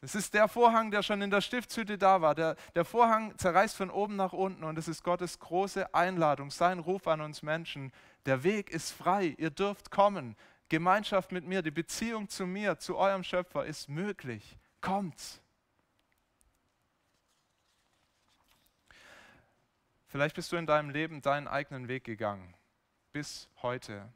Das 0.02 0.16
ist 0.16 0.34
der 0.34 0.48
Vorhang, 0.48 0.92
der 0.92 1.04
schon 1.04 1.22
in 1.22 1.30
der 1.30 1.42
Stiftshütte 1.42 1.98
da 1.98 2.22
war. 2.22 2.34
Der, 2.34 2.56
der 2.74 2.86
Vorhang 2.86 3.38
zerreißt 3.38 3.76
von 3.76 3.90
oben 3.90 4.16
nach 4.16 4.32
unten 4.32 4.64
und 4.64 4.78
es 4.78 4.88
ist 4.88 5.04
Gottes 5.04 5.40
große 5.40 5.94
Einladung, 5.94 6.52
sein 6.52 6.80
Ruf 6.80 7.08
an 7.08 7.20
uns 7.20 7.42
Menschen. 7.42 7.92
Der 8.26 8.44
Weg 8.44 8.70
ist 8.70 8.92
frei, 8.92 9.36
ihr 9.38 9.50
dürft 9.50 9.92
kommen. 9.92 10.38
Gemeinschaft 10.70 11.32
mit 11.32 11.46
mir, 11.46 11.62
die 11.62 11.72
Beziehung 11.72 12.30
zu 12.30 12.46
mir, 12.46 12.78
zu 12.78 12.96
eurem 12.96 13.24
Schöpfer 13.24 13.66
ist 13.66 13.90
möglich. 13.90 14.58
Kommt. 14.80 15.42
Vielleicht 20.08 20.36
bist 20.36 20.52
du 20.52 20.56
in 20.56 20.66
deinem 20.66 20.90
Leben 20.90 21.22
deinen 21.22 21.48
eigenen 21.48 21.88
Weg 21.88 22.04
gegangen, 22.04 22.56
bis 23.12 23.50
heute 23.62 24.12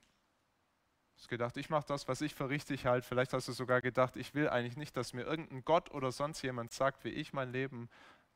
hast 1.24 1.30
gedacht, 1.30 1.56
ich 1.56 1.70
mache 1.70 1.86
das, 1.88 2.08
was 2.10 2.20
ich 2.20 2.36
für 2.36 2.50
richtig 2.50 2.86
halte. 2.86 3.08
Vielleicht 3.08 3.32
hast 3.32 3.48
du 3.48 3.54
sogar 3.54 3.82
gedacht, 3.82 4.18
ich 4.18 4.36
will 4.36 4.50
eigentlich 4.50 4.76
nicht, 4.76 4.98
dass 4.98 5.14
mir 5.14 5.24
irgendein 5.24 5.64
Gott 5.64 5.90
oder 5.92 6.12
sonst 6.12 6.42
jemand 6.42 6.74
sagt, 6.74 7.06
wie 7.06 7.10
ich 7.10 7.32
mein 7.32 7.52
Leben 7.54 7.90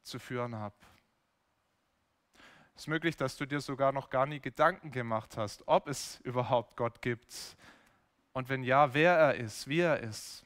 zu 0.03 0.19
führen 0.19 0.55
habe. 0.55 0.75
Es 2.75 2.83
ist 2.83 2.87
möglich, 2.87 3.17
dass 3.17 3.35
du 3.35 3.45
dir 3.45 3.59
sogar 3.59 3.91
noch 3.91 4.09
gar 4.09 4.25
nie 4.25 4.39
Gedanken 4.39 4.91
gemacht 4.91 5.35
hast, 5.35 5.67
ob 5.67 5.89
es 5.89 6.19
überhaupt 6.23 6.77
Gott 6.77 7.01
gibt 7.01 7.57
und 8.31 8.47
wenn 8.47 8.63
ja, 8.63 8.93
wer 8.93 9.17
er 9.17 9.35
ist, 9.35 9.67
wie 9.67 9.81
er 9.81 9.99
ist. 9.99 10.45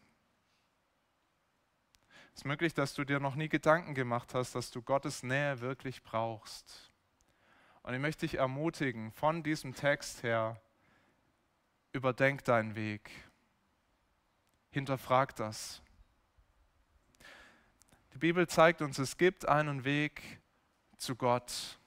Es 2.34 2.38
ist 2.38 2.45
möglich, 2.45 2.73
dass 2.73 2.95
du 2.95 3.04
dir 3.04 3.19
noch 3.19 3.36
nie 3.36 3.49
Gedanken 3.49 3.93
gemacht 3.93 4.34
hast, 4.34 4.56
dass 4.56 4.71
du 4.71 4.82
Gottes 4.82 5.21
Nähe 5.21 5.60
wirklich 5.60 6.01
brauchst. 6.01 6.91
Und 7.84 7.93
ich 7.93 7.99
möchte 7.99 8.21
dich 8.21 8.39
ermutigen, 8.39 9.12
von 9.12 9.43
diesem 9.43 9.75
Text 9.75 10.23
her, 10.23 10.60
überdenk 11.93 12.43
deinen 12.43 12.75
Weg. 12.75 13.12
Hinterfrag 14.71 15.36
das. 15.36 15.82
Die 18.13 18.17
Bibel 18.17 18.47
zeigt 18.47 18.82
uns, 18.82 18.99
es 18.99 19.17
gibt 19.17 19.47
einen 19.47 19.84
Weg 19.84 20.21
zu 20.97 21.15
Gott. 21.15 21.80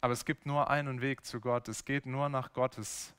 Aber 0.00 0.12
es 0.12 0.24
gibt 0.24 0.46
nur 0.46 0.70
einen 0.70 1.00
Weg 1.00 1.26
zu 1.26 1.40
Gott. 1.40 1.68
Es 1.68 1.84
geht 1.84 2.06
nur 2.06 2.28
nach 2.28 2.52
Gottes 2.52 3.14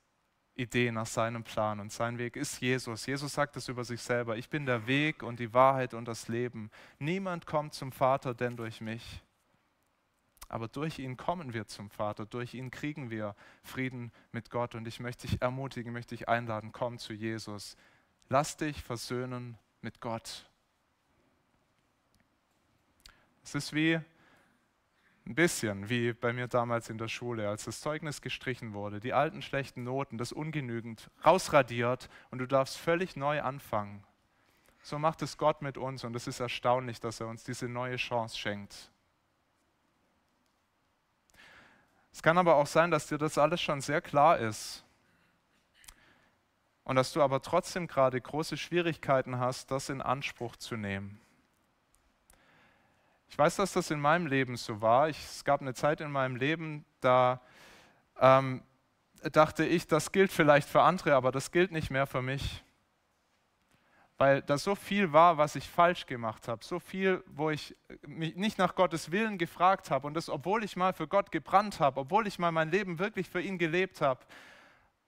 Idee, 0.55 0.91
nach 0.91 1.05
seinem 1.05 1.43
Plan. 1.43 1.79
Und 1.79 1.91
sein 1.91 2.17
Weg 2.17 2.35
ist 2.35 2.59
Jesus. 2.59 3.05
Jesus 3.05 3.33
sagt 3.33 3.55
es 3.57 3.67
über 3.67 3.83
sich 3.83 4.01
selber. 4.01 4.37
Ich 4.37 4.49
bin 4.49 4.65
der 4.65 4.87
Weg 4.87 5.23
und 5.23 5.39
die 5.39 5.53
Wahrheit 5.53 5.93
und 5.93 6.05
das 6.05 6.27
Leben. 6.27 6.71
Niemand 6.99 7.45
kommt 7.45 7.73
zum 7.73 7.91
Vater 7.91 8.33
denn 8.33 8.57
durch 8.57 8.81
mich. 8.81 9.21
Aber 10.51 10.67
durch 10.67 10.99
ihn 10.99 11.15
kommen 11.15 11.53
wir 11.53 11.65
zum 11.65 11.89
Vater. 11.89 12.25
Durch 12.25 12.53
ihn 12.53 12.71
kriegen 12.71 13.09
wir 13.09 13.35
Frieden 13.63 14.11
mit 14.33 14.49
Gott. 14.49 14.75
Und 14.75 14.85
ich 14.85 14.99
möchte 14.99 15.25
dich 15.25 15.41
ermutigen, 15.41 15.93
möchte 15.93 16.13
dich 16.13 16.27
einladen, 16.27 16.73
komm 16.73 16.97
zu 16.97 17.13
Jesus. 17.13 17.77
Lass 18.27 18.57
dich 18.57 18.83
versöhnen 18.83 19.57
mit 19.81 20.01
Gott. 20.01 20.49
Es 23.45 23.55
ist 23.55 23.71
wie 23.71 24.01
ein 25.25 25.35
bisschen 25.35 25.87
wie 25.87 26.11
bei 26.11 26.33
mir 26.33 26.49
damals 26.49 26.89
in 26.89 26.97
der 26.97 27.07
Schule, 27.07 27.47
als 27.47 27.63
das 27.63 27.79
Zeugnis 27.79 28.21
gestrichen 28.21 28.73
wurde, 28.73 28.99
die 28.99 29.13
alten 29.13 29.41
schlechten 29.41 29.85
Noten, 29.85 30.17
das 30.17 30.33
ungenügend, 30.33 31.09
rausradiert 31.25 32.09
und 32.29 32.39
du 32.39 32.45
darfst 32.45 32.77
völlig 32.77 33.15
neu 33.15 33.41
anfangen. 33.41 34.03
So 34.83 34.99
macht 34.99 35.21
es 35.21 35.37
Gott 35.37 35.61
mit 35.61 35.77
uns 35.77 36.03
und 36.03 36.13
es 36.13 36.27
ist 36.27 36.41
erstaunlich, 36.41 36.99
dass 36.99 37.21
er 37.21 37.27
uns 37.27 37.45
diese 37.45 37.69
neue 37.69 37.95
Chance 37.95 38.37
schenkt. 38.37 38.90
Es 42.11 42.21
kann 42.21 42.37
aber 42.37 42.55
auch 42.55 42.67
sein, 42.67 42.91
dass 42.91 43.07
dir 43.07 43.17
das 43.17 43.37
alles 43.37 43.61
schon 43.61 43.81
sehr 43.81 44.01
klar 44.01 44.37
ist 44.37 44.83
und 46.83 46.95
dass 46.95 47.13
du 47.13 47.21
aber 47.21 47.41
trotzdem 47.41 47.87
gerade 47.87 48.19
große 48.19 48.57
Schwierigkeiten 48.57 49.39
hast, 49.39 49.71
das 49.71 49.89
in 49.89 50.01
Anspruch 50.01 50.55
zu 50.55 50.75
nehmen. 50.75 51.21
Ich 53.29 53.37
weiß, 53.37 53.55
dass 53.55 53.71
das 53.71 53.91
in 53.91 54.01
meinem 54.01 54.27
Leben 54.27 54.57
so 54.57 54.81
war. 54.81 55.07
Ich, 55.07 55.17
es 55.17 55.45
gab 55.45 55.61
eine 55.61 55.73
Zeit 55.73 56.01
in 56.01 56.11
meinem 56.11 56.35
Leben, 56.35 56.83
da 56.99 57.39
ähm, 58.19 58.61
dachte 59.31 59.65
ich, 59.65 59.87
das 59.87 60.11
gilt 60.11 60.33
vielleicht 60.33 60.67
für 60.67 60.81
andere, 60.81 61.15
aber 61.15 61.31
das 61.31 61.51
gilt 61.51 61.71
nicht 61.71 61.91
mehr 61.91 62.07
für 62.07 62.21
mich. 62.21 62.61
Weil 64.21 64.43
da 64.43 64.55
so 64.59 64.75
viel 64.75 65.13
war, 65.13 65.39
was 65.39 65.55
ich 65.55 65.67
falsch 65.67 66.05
gemacht 66.05 66.47
habe, 66.47 66.63
so 66.63 66.77
viel, 66.77 67.23
wo 67.25 67.49
ich 67.49 67.75
mich 68.05 68.35
nicht 68.35 68.59
nach 68.59 68.75
Gottes 68.75 69.09
Willen 69.09 69.39
gefragt 69.39 69.89
habe 69.89 70.05
und 70.05 70.13
das, 70.13 70.29
obwohl 70.29 70.63
ich 70.63 70.75
mal 70.75 70.93
für 70.93 71.07
Gott 71.07 71.31
gebrannt 71.31 71.79
habe, 71.79 72.01
obwohl 72.01 72.27
ich 72.27 72.37
mal 72.37 72.51
mein 72.51 72.69
Leben 72.69 72.99
wirklich 72.99 73.27
für 73.27 73.41
ihn 73.41 73.57
gelebt 73.57 73.99
habe. 73.99 74.19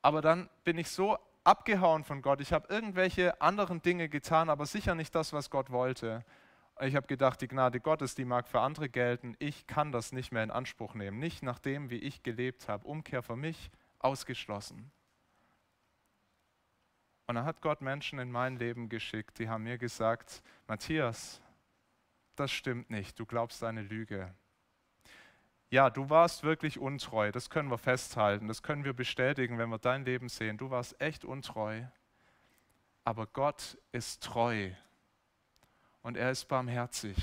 Aber 0.02 0.24
dann 0.24 0.50
bin 0.64 0.80
ich 0.80 0.90
so 0.90 1.20
abgehauen 1.44 2.04
von 2.04 2.24
Gott. 2.24 2.42
Ich 2.42 2.54
habe 2.54 2.74
irgendwelche 2.74 3.40
anderen 3.40 3.84
Dinge 3.84 4.10
getan, 4.10 4.50
aber 4.50 4.66
sicher 4.66 4.96
nicht 4.96 5.14
das, 5.14 5.32
was 5.32 5.52
Gott 5.52 5.70
wollte. 5.70 6.26
Ich 6.82 6.96
habe 6.96 7.06
gedacht, 7.06 7.40
die 7.42 7.48
Gnade 7.48 7.80
Gottes, 7.80 8.16
die 8.16 8.26
mag 8.26 8.48
für 8.48 8.62
andere 8.62 8.90
gelten. 8.90 9.36
Ich 9.38 9.68
kann 9.68 9.92
das 9.92 10.12
nicht 10.12 10.32
mehr 10.32 10.42
in 10.42 10.50
Anspruch 10.50 10.96
nehmen. 10.96 11.20
Nicht 11.20 11.44
nach 11.44 11.60
dem, 11.60 11.92
wie 11.92 12.00
ich 12.00 12.24
gelebt 12.24 12.68
habe. 12.68 12.88
Umkehr 12.88 13.22
für 13.22 13.36
mich 13.36 13.70
ausgeschlossen. 14.00 14.92
Und 17.34 17.38
dann 17.38 17.46
hat 17.46 17.62
Gott 17.62 17.82
Menschen 17.82 18.20
in 18.20 18.30
mein 18.30 18.58
Leben 18.58 18.90
geschickt, 18.90 19.40
die 19.40 19.50
haben 19.50 19.64
mir 19.64 19.80
gesagt, 19.80 20.44
Matthias, 20.68 21.42
das 22.36 22.52
stimmt 22.52 22.92
nicht, 22.92 23.18
du 23.20 23.26
glaubst 23.26 23.64
eine 23.64 23.82
Lüge. 23.82 24.32
Ja, 25.72 25.90
du 25.90 26.12
warst 26.12 26.44
wirklich 26.44 26.78
untreu, 26.78 27.32
das 27.32 27.50
können 27.50 27.72
wir 27.72 27.80
festhalten, 27.80 28.48
das 28.48 28.62
können 28.62 28.86
wir 28.86 28.94
bestätigen, 28.94 29.58
wenn 29.58 29.70
wir 29.70 29.80
dein 29.80 30.06
Leben 30.06 30.30
sehen. 30.30 30.60
Du 30.60 30.70
warst 30.70 31.02
echt 31.02 31.26
untreu, 31.26 31.82
aber 33.04 33.26
Gott 33.26 33.80
ist 33.92 34.22
treu 34.22 34.70
und 36.04 36.18
er 36.18 36.30
ist 36.30 36.46
barmherzig. 36.46 37.18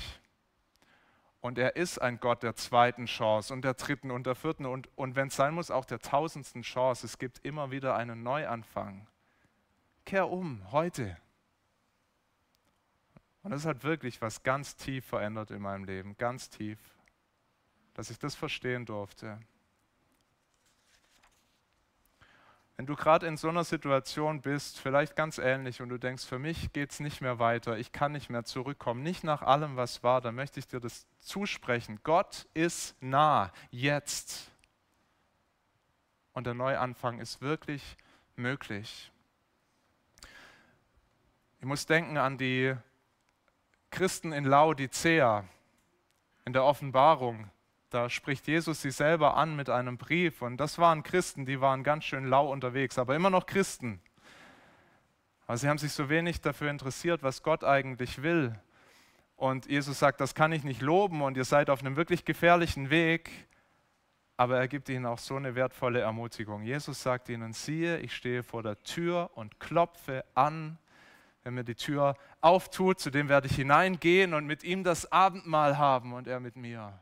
Und 1.39 1.57
er 1.57 1.77
ist 1.77 1.99
ein 1.99 2.19
Gott 2.19 2.43
der 2.43 2.57
zweiten 2.57 3.05
Chance 3.05 3.53
und 3.53 3.61
der 3.61 3.75
dritten 3.75 4.11
und 4.11 4.27
der 4.27 4.35
vierten 4.35 4.65
und, 4.65 4.89
und 4.97 5.15
wenn 5.15 5.29
es 5.29 5.37
sein 5.37 5.53
muss, 5.53 5.71
auch 5.71 5.85
der 5.85 5.99
tausendsten 5.99 6.63
Chance. 6.63 7.05
Es 7.05 7.17
gibt 7.17 7.45
immer 7.45 7.71
wieder 7.71 7.95
einen 7.95 8.23
Neuanfang. 8.23 9.07
Kehr 10.05 10.29
um, 10.29 10.71
heute. 10.71 11.17
Und 13.43 13.51
das 13.51 13.65
hat 13.65 13.83
wirklich 13.83 14.21
was 14.21 14.43
ganz 14.43 14.75
tief 14.75 15.05
verändert 15.05 15.51
in 15.51 15.61
meinem 15.61 15.83
Leben, 15.83 16.15
ganz 16.17 16.49
tief, 16.49 16.79
dass 17.93 18.09
ich 18.09 18.19
das 18.19 18.35
verstehen 18.35 18.85
durfte. 18.85 19.39
Wenn 22.77 22.87
du 22.87 22.95
gerade 22.95 23.27
in 23.27 23.37
so 23.37 23.49
einer 23.49 23.63
Situation 23.63 24.41
bist, 24.41 24.79
vielleicht 24.79 25.15
ganz 25.15 25.37
ähnlich, 25.37 25.81
und 25.81 25.89
du 25.89 25.99
denkst, 25.99 26.25
für 26.25 26.39
mich 26.39 26.73
geht 26.73 26.91
es 26.91 26.99
nicht 26.99 27.21
mehr 27.21 27.37
weiter, 27.37 27.77
ich 27.77 27.91
kann 27.91 28.11
nicht 28.11 28.29
mehr 28.29 28.43
zurückkommen, 28.43 29.03
nicht 29.03 29.23
nach 29.23 29.43
allem, 29.43 29.75
was 29.75 30.01
war, 30.01 30.19
dann 30.19 30.33
möchte 30.33 30.59
ich 30.59 30.67
dir 30.67 30.79
das 30.79 31.05
zusprechen. 31.19 31.99
Gott 32.01 32.47
ist 32.55 32.95
nah, 32.99 33.51
jetzt. 33.69 34.51
Und 36.33 36.47
der 36.47 36.55
Neuanfang 36.55 37.19
ist 37.19 37.41
wirklich 37.41 37.97
möglich. 38.35 39.11
Ich 41.61 41.67
muss 41.67 41.85
denken 41.85 42.17
an 42.17 42.39
die 42.39 42.75
Christen 43.91 44.33
in 44.33 44.45
Laodicea, 44.45 45.45
in 46.43 46.53
der 46.53 46.63
Offenbarung. 46.63 47.51
Da 47.91 48.09
spricht 48.09 48.47
Jesus 48.47 48.81
sie 48.81 48.89
selber 48.89 49.37
an 49.37 49.55
mit 49.55 49.69
einem 49.69 49.99
Brief. 49.99 50.41
Und 50.41 50.57
das 50.57 50.79
waren 50.79 51.03
Christen, 51.03 51.45
die 51.45 51.61
waren 51.61 51.83
ganz 51.83 52.05
schön 52.05 52.25
lau 52.25 52.51
unterwegs, 52.51 52.97
aber 52.97 53.15
immer 53.15 53.29
noch 53.29 53.45
Christen. 53.45 54.01
Aber 55.45 55.55
sie 55.55 55.69
haben 55.69 55.77
sich 55.77 55.91
so 55.91 56.09
wenig 56.09 56.41
dafür 56.41 56.71
interessiert, 56.71 57.21
was 57.21 57.43
Gott 57.43 57.63
eigentlich 57.63 58.23
will. 58.23 58.59
Und 59.35 59.67
Jesus 59.67 59.99
sagt, 59.99 60.19
das 60.19 60.33
kann 60.33 60.51
ich 60.53 60.63
nicht 60.63 60.81
loben 60.81 61.21
und 61.21 61.37
ihr 61.37 61.45
seid 61.45 61.69
auf 61.69 61.81
einem 61.81 61.95
wirklich 61.95 62.25
gefährlichen 62.25 62.89
Weg. 62.89 63.29
Aber 64.35 64.57
er 64.57 64.67
gibt 64.67 64.89
ihnen 64.89 65.05
auch 65.05 65.19
so 65.19 65.35
eine 65.35 65.53
wertvolle 65.53 65.99
Ermutigung. 65.99 66.63
Jesus 66.63 67.03
sagt 67.03 67.29
ihnen, 67.29 67.53
siehe, 67.53 67.99
ich 67.99 68.15
stehe 68.15 68.41
vor 68.41 68.63
der 68.63 68.81
Tür 68.81 69.29
und 69.35 69.59
klopfe 69.59 70.25
an. 70.33 70.79
Wenn 71.43 71.55
mir 71.55 71.63
die 71.63 71.75
Tür 71.75 72.15
auftut, 72.39 72.99
zu 72.99 73.09
dem 73.09 73.29
werde 73.29 73.47
ich 73.47 73.55
hineingehen 73.55 74.33
und 74.33 74.45
mit 74.45 74.63
ihm 74.63 74.83
das 74.83 75.11
Abendmahl 75.11 75.77
haben 75.77 76.13
und 76.13 76.27
er 76.27 76.39
mit 76.39 76.55
mir. 76.55 76.99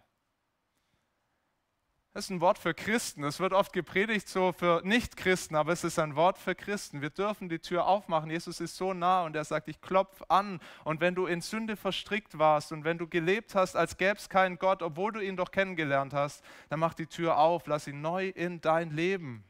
Das 2.13 2.25
ist 2.25 2.31
ein 2.31 2.41
Wort 2.41 2.57
für 2.57 2.73
Christen. 2.73 3.23
Es 3.23 3.39
wird 3.39 3.53
oft 3.53 3.71
gepredigt 3.71 4.27
so 4.27 4.51
für 4.51 4.81
Nichtchristen, 4.83 5.55
aber 5.55 5.73
es 5.73 5.83
ist 5.83 5.99
ein 5.99 6.15
Wort 6.15 6.39
für 6.39 6.55
Christen. 6.55 7.01
Wir 7.01 7.11
dürfen 7.11 7.49
die 7.49 7.59
Tür 7.59 7.85
aufmachen. 7.85 8.31
Jesus 8.31 8.59
ist 8.59 8.77
so 8.77 8.93
nah 8.93 9.23
und 9.23 9.35
er 9.35 9.45
sagt, 9.45 9.67
ich 9.67 9.79
klopfe 9.79 10.27
an. 10.29 10.59
Und 10.83 11.01
wenn 11.01 11.13
du 11.13 11.27
in 11.27 11.41
Sünde 11.41 11.75
verstrickt 11.75 12.39
warst 12.39 12.71
und 12.71 12.83
wenn 12.83 12.97
du 12.97 13.07
gelebt 13.07 13.53
hast, 13.53 13.75
als 13.75 13.95
gäbe 13.95 14.17
es 14.17 14.27
keinen 14.27 14.57
Gott, 14.57 14.81
obwohl 14.81 15.11
du 15.11 15.19
ihn 15.19 15.37
doch 15.37 15.51
kennengelernt 15.51 16.13
hast, 16.13 16.43
dann 16.69 16.79
mach 16.79 16.95
die 16.95 17.07
Tür 17.07 17.37
auf, 17.37 17.67
lass 17.67 17.87
ihn 17.87 18.01
neu 18.01 18.29
in 18.29 18.59
dein 18.59 18.89
Leben. 18.89 19.43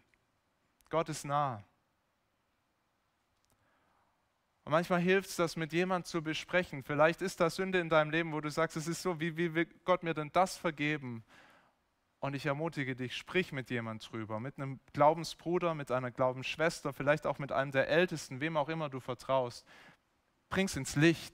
Gott 0.89 1.07
ist 1.07 1.23
nah. 1.23 1.63
Und 4.69 4.73
manchmal 4.73 4.99
hilft 4.99 5.31
es, 5.31 5.35
das 5.35 5.55
mit 5.55 5.73
jemandem 5.73 6.05
zu 6.05 6.21
besprechen. 6.21 6.83
Vielleicht 6.83 7.23
ist 7.23 7.39
da 7.39 7.49
Sünde 7.49 7.79
in 7.79 7.89
deinem 7.89 8.11
Leben, 8.11 8.33
wo 8.33 8.39
du 8.39 8.51
sagst, 8.51 8.77
es 8.77 8.87
ist 8.87 9.01
so, 9.01 9.19
wie, 9.19 9.35
wie 9.35 9.55
will 9.55 9.65
Gott 9.83 10.03
mir 10.03 10.13
denn 10.13 10.29
das 10.31 10.57
vergeben? 10.57 11.23
Und 12.19 12.35
ich 12.35 12.45
ermutige 12.45 12.95
dich, 12.95 13.17
sprich 13.17 13.51
mit 13.51 13.71
jemand 13.71 14.11
drüber, 14.11 14.39
mit 14.39 14.59
einem 14.59 14.79
Glaubensbruder, 14.93 15.73
mit 15.73 15.89
einer 15.89 16.11
Glaubensschwester, 16.11 16.93
vielleicht 16.93 17.25
auch 17.25 17.39
mit 17.39 17.51
einem 17.51 17.71
der 17.71 17.87
Ältesten, 17.87 18.41
wem 18.41 18.57
auch 18.57 18.69
immer 18.69 18.89
du 18.89 18.99
vertraust. 18.99 19.65
Bring's 20.49 20.75
ins 20.75 20.95
Licht. 20.95 21.33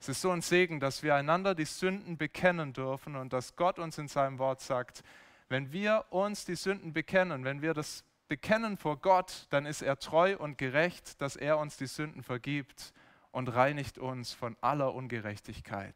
Es 0.00 0.08
ist 0.08 0.22
so 0.22 0.32
ein 0.32 0.42
Segen, 0.42 0.80
dass 0.80 1.04
wir 1.04 1.14
einander 1.14 1.54
die 1.54 1.66
Sünden 1.66 2.18
bekennen 2.18 2.72
dürfen 2.72 3.14
und 3.14 3.32
dass 3.32 3.54
Gott 3.54 3.78
uns 3.78 3.96
in 3.98 4.08
seinem 4.08 4.40
Wort 4.40 4.60
sagt, 4.60 5.04
wenn 5.48 5.70
wir 5.70 6.06
uns 6.10 6.46
die 6.46 6.56
Sünden 6.56 6.92
bekennen, 6.92 7.44
wenn 7.44 7.62
wir 7.62 7.74
das 7.74 8.04
bekennen 8.28 8.76
vor 8.76 8.98
Gott, 8.98 9.46
dann 9.50 9.66
ist 9.66 9.82
er 9.82 9.98
treu 9.98 10.36
und 10.36 10.58
gerecht, 10.58 11.20
dass 11.20 11.36
er 11.36 11.58
uns 11.58 11.76
die 11.76 11.86
Sünden 11.86 12.22
vergibt 12.22 12.92
und 13.30 13.48
reinigt 13.48 13.98
uns 13.98 14.32
von 14.32 14.56
aller 14.60 14.94
Ungerechtigkeit. 14.94 15.94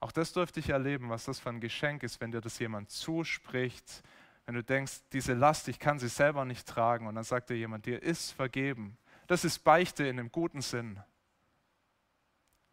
Auch 0.00 0.12
das 0.12 0.32
durfte 0.32 0.60
ich 0.60 0.68
erleben, 0.68 1.08
was 1.08 1.24
das 1.24 1.40
für 1.40 1.48
ein 1.48 1.60
Geschenk 1.60 2.02
ist, 2.02 2.20
wenn 2.20 2.30
dir 2.30 2.40
das 2.40 2.58
jemand 2.58 2.90
zuspricht, 2.90 4.02
wenn 4.44 4.54
du 4.54 4.62
denkst, 4.62 5.00
diese 5.12 5.32
Last, 5.32 5.68
ich 5.68 5.78
kann 5.78 5.98
sie 5.98 6.08
selber 6.08 6.44
nicht 6.44 6.68
tragen 6.68 7.06
und 7.06 7.14
dann 7.14 7.24
sagt 7.24 7.50
dir 7.50 7.56
jemand, 7.56 7.86
dir 7.86 8.02
ist 8.02 8.32
vergeben. 8.32 8.98
Das 9.26 9.44
ist 9.44 9.60
Beichte 9.60 10.04
in 10.06 10.20
einem 10.20 10.30
guten 10.30 10.62
Sinn. 10.62 11.00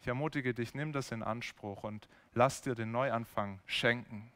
Ich 0.02 0.08
ermutige 0.08 0.54
dich, 0.54 0.74
nimm 0.74 0.92
das 0.92 1.14
in 1.14 1.24
Anspruch 1.24 1.86
und 1.86 2.10
lass 2.34 2.62
dir 2.62 2.76
den 2.76 2.92
Neuanfang 2.92 3.62
schenken. 3.66 4.33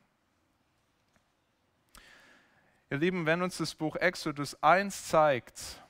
Ihr 2.89 2.99
Lieben, 2.99 3.25
wenn 3.25 3.41
uns 3.41 3.57
das 3.57 3.75
Buch 3.75 3.97
Exodus 3.97 4.63
1 4.63 5.09
zeigt, 5.09 5.83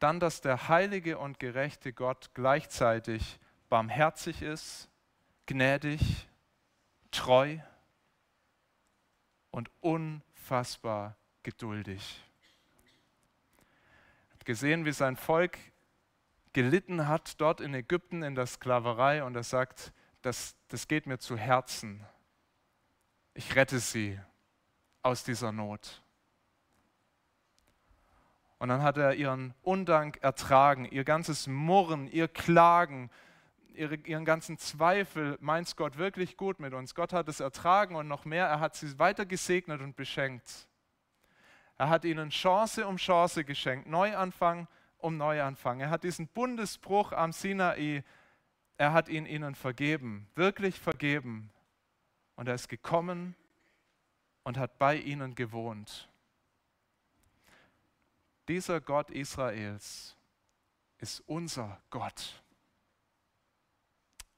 dann, 0.00 0.18
dass 0.18 0.40
der 0.40 0.68
heilige 0.68 1.18
und 1.18 1.38
gerechte 1.38 1.92
Gott 1.92 2.30
gleichzeitig 2.34 3.38
barmherzig 3.68 4.42
ist, 4.42 4.90
gnädig, 5.46 6.28
treu 7.12 7.58
und 9.52 9.70
unfassbar 9.80 11.16
geduldig. 11.44 12.24
Er 14.30 14.34
hat 14.34 14.44
gesehen, 14.44 14.84
wie 14.84 14.92
sein 14.92 15.16
Volk 15.16 15.58
gelitten 16.54 17.06
hat 17.06 17.40
dort 17.40 17.60
in 17.60 17.72
Ägypten 17.72 18.24
in 18.24 18.34
der 18.34 18.46
Sklaverei 18.46 19.22
und 19.22 19.36
er 19.36 19.44
sagt, 19.44 19.92
das, 20.22 20.56
das 20.66 20.88
geht 20.88 21.06
mir 21.06 21.18
zu 21.18 21.36
Herzen. 21.36 22.04
Ich 23.34 23.54
rette 23.54 23.78
sie 23.78 24.18
aus 25.02 25.24
dieser 25.24 25.52
Not. 25.52 26.02
Und 28.58 28.70
dann 28.70 28.82
hat 28.82 28.96
er 28.96 29.14
ihren 29.14 29.54
Undank 29.62 30.18
ertragen, 30.20 30.84
ihr 30.84 31.04
ganzes 31.04 31.46
Murren, 31.46 32.08
ihr 32.08 32.26
Klagen, 32.26 33.10
ihre, 33.72 33.94
ihren 33.94 34.24
ganzen 34.24 34.58
Zweifel. 34.58 35.38
Meint 35.40 35.76
Gott 35.76 35.96
wirklich 35.96 36.36
gut 36.36 36.58
mit 36.58 36.74
uns? 36.74 36.94
Gott 36.94 37.12
hat 37.12 37.28
es 37.28 37.38
ertragen 37.38 37.94
und 37.94 38.08
noch 38.08 38.24
mehr, 38.24 38.46
er 38.46 38.60
hat 38.60 38.74
sie 38.74 38.98
weiter 38.98 39.26
gesegnet 39.26 39.80
und 39.80 39.94
beschenkt. 39.94 40.66
Er 41.76 41.88
hat 41.88 42.04
ihnen 42.04 42.30
Chance 42.30 42.86
um 42.86 42.96
Chance 42.96 43.44
geschenkt, 43.44 43.86
Neuanfang 43.86 44.66
um 44.98 45.16
Neuanfang. 45.16 45.78
Er 45.78 45.90
hat 45.90 46.02
diesen 46.02 46.26
Bundesbruch 46.26 47.12
am 47.12 47.30
Sinai, 47.32 48.02
er 48.76 48.92
hat 48.92 49.08
ihn 49.08 49.26
ihnen 49.26 49.54
vergeben, 49.54 50.28
wirklich 50.34 50.80
vergeben. 50.80 51.50
Und 52.34 52.48
er 52.48 52.54
ist 52.54 52.68
gekommen 52.68 53.36
und 54.48 54.56
hat 54.56 54.78
bei 54.78 54.96
ihnen 54.96 55.34
gewohnt. 55.34 56.08
Dieser 58.48 58.80
Gott 58.80 59.10
Israels 59.10 60.16
ist 60.96 61.20
unser 61.26 61.82
Gott. 61.90 62.42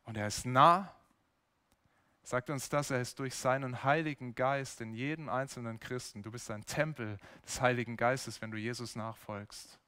Und 0.03 0.17
er 0.17 0.27
ist 0.27 0.47
nah, 0.47 0.93
sagt 2.25 2.51
uns 2.51 2.69
das, 2.69 2.91
er 2.91 3.01
ist 3.01 3.21
durch 3.21 3.37
seinen 3.37 3.85
Heiligen 3.85 4.35
Geist 4.35 4.81
in 4.81 4.95
jeden 4.95 5.29
einzelnen 5.29 5.79
Christen. 5.79 6.25
Du 6.25 6.33
bist 6.33 6.51
ein 6.51 6.67
Tempel 6.67 7.17
des 7.47 7.61
Heiligen 7.61 7.97
Geistes, 7.97 8.43
wenn 8.43 8.51
du 8.51 8.59
Jesus 8.59 8.97
nachfolgst. 8.97 9.79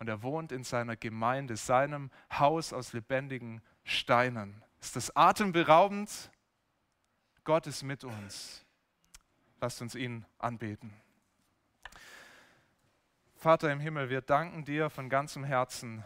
Und 0.00 0.08
er 0.08 0.24
wohnt 0.24 0.50
in 0.50 0.64
seiner 0.64 0.96
Gemeinde, 0.96 1.56
seinem 1.56 2.10
Haus 2.32 2.72
aus 2.72 2.92
lebendigen 2.92 3.62
Steinen. 3.84 4.64
Ist 4.80 4.96
das 4.96 5.14
atemberaubend? 5.14 6.32
Gott 7.44 7.68
ist 7.68 7.84
mit 7.84 8.02
uns. 8.02 8.65
Lasst 9.60 9.80
uns 9.80 9.94
ihn 9.94 10.24
anbeten. 10.38 10.92
Vater 13.36 13.70
im 13.70 13.80
Himmel, 13.80 14.10
wir 14.10 14.20
danken 14.20 14.64
dir 14.64 14.90
von 14.90 15.08
ganzem 15.08 15.44
Herzen, 15.44 16.04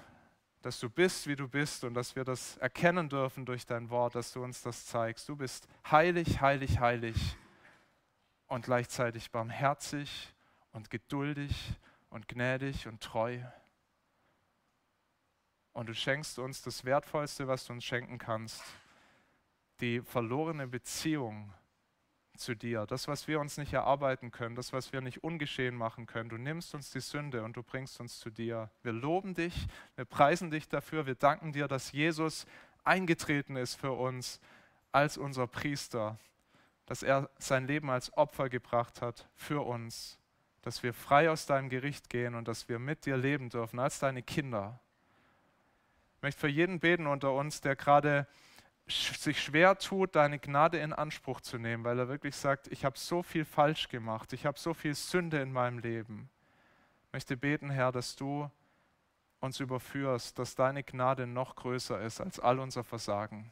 dass 0.63 0.79
du 0.79 0.91
bist, 0.91 1.27
wie 1.27 1.37
du 1.37 1.49
bist 1.49 1.85
und 1.85 1.95
dass 1.95 2.15
wir 2.15 2.25
das 2.25 2.57
erkennen 2.59 3.09
dürfen 3.09 3.47
durch 3.47 3.65
dein 3.65 3.89
Wort, 3.89 4.15
dass 4.15 4.33
du 4.33 4.45
uns 4.45 4.63
das 4.63 4.87
zeigst. 4.87 5.29
Du 5.29 5.37
bist 5.37 5.67
heilig, 5.91 6.41
heilig, 6.41 6.79
heilig 6.79 7.37
und 8.47 8.65
gleichzeitig 8.65 9.31
barmherzig 9.31 10.35
und 10.73 10.91
geduldig 10.91 11.75
und 12.11 12.29
gnädig 12.29 12.87
und 12.87 13.01
treu. 13.01 13.41
Und 15.73 15.89
du 15.89 15.95
schenkst 15.95 16.39
uns 16.39 16.63
das 16.63 16.85
Wertvollste, 16.85 17.49
was 17.49 17.65
du 17.65 17.73
uns 17.73 17.85
schenken 17.85 18.19
kannst, 18.19 18.63
die 19.81 20.03
verlorene 20.03 20.67
Beziehung 20.67 21.55
zu 22.41 22.57
dir, 22.57 22.87
das, 22.87 23.07
was 23.07 23.29
wir 23.29 23.39
uns 23.39 23.57
nicht 23.57 23.73
erarbeiten 23.73 24.31
können, 24.31 24.57
das, 24.57 24.73
was 24.73 24.93
wir 24.93 25.01
nicht 25.01 25.23
ungeschehen 25.23 25.77
machen 25.77 26.07
können. 26.07 26.29
Du 26.29 26.37
nimmst 26.37 26.75
uns 26.75 26.91
die 26.91 27.01
Sünde 27.01 27.45
und 27.45 27.57
du 27.57 27.63
bringst 27.63 28.01
uns 28.01 28.19
zu 28.19 28.31
dir. 28.31 28.71
Wir 28.83 28.93
loben 28.93 29.35
dich, 29.35 29.67
wir 29.97 30.05
preisen 30.05 30.51
dich 30.51 30.69
dafür, 30.69 31.07
wir 31.07 31.15
danken 31.15 31.53
dir, 31.53 31.69
dass 31.69 31.93
Jesus 31.93 32.47
eingetreten 32.83 33.57
ist 33.57 33.77
für 33.77 33.93
uns 33.93 34.41
als 34.93 35.19
unser 35.19 35.47
Priester, 35.47 36.19
dass 36.87 37.03
er 37.03 37.31
sein 37.39 37.67
Leben 37.67 37.91
als 37.91 38.17
Opfer 38.17 38.49
gebracht 38.49 39.01
hat 39.01 39.29
für 39.37 39.65
uns, 39.65 40.19
dass 40.63 40.83
wir 40.83 40.93
frei 40.93 41.31
aus 41.31 41.47
deinem 41.47 41.69
Gericht 41.69 42.11
gehen 42.11 42.35
und 42.35 42.49
dass 42.49 42.69
wir 42.69 42.79
mit 42.79 43.07
dir 43.07 43.17
leben 43.17 43.49
dürfen 43.49 43.79
als 43.79 43.99
deine 44.01 44.23
Kinder. 44.23 44.81
Ich 46.17 46.23
möchte 46.23 46.41
für 46.41 46.49
jeden 46.49 46.81
beten 46.81 47.07
unter 47.07 47.33
uns, 47.33 47.61
der 47.61 47.77
gerade 47.77 48.27
sich 48.95 49.43
schwer 49.43 49.79
tut, 49.79 50.17
deine 50.17 50.39
Gnade 50.39 50.79
in 50.79 50.93
Anspruch 50.93 51.41
zu 51.41 51.59
nehmen, 51.59 51.85
weil 51.85 51.99
er 51.99 52.09
wirklich 52.09 52.37
sagt, 52.37 52.69
ich 52.69 52.85
habe 52.85 52.99
so 52.99 53.23
viel 53.23 53.45
falsch 53.45 53.89
gemacht, 53.89 54.33
ich 54.33 54.47
habe 54.47 54.59
so 54.59 54.75
viel 54.75 54.95
Sünde 54.95 55.41
in 55.41 55.53
meinem 55.53 55.79
Leben. 55.79 56.29
Ich 57.07 57.13
möchte 57.13 57.37
beten, 57.37 57.71
Herr, 57.71 57.93
dass 57.93 58.17
du 58.17 58.51
uns 59.41 59.59
überführst, 59.61 60.39
dass 60.39 60.55
deine 60.55 60.83
Gnade 60.83 61.27
noch 61.27 61.57
größer 61.57 62.01
ist 62.01 62.21
als 62.21 62.39
all 62.39 62.59
unser 62.59 62.85
Versagen. 62.85 63.51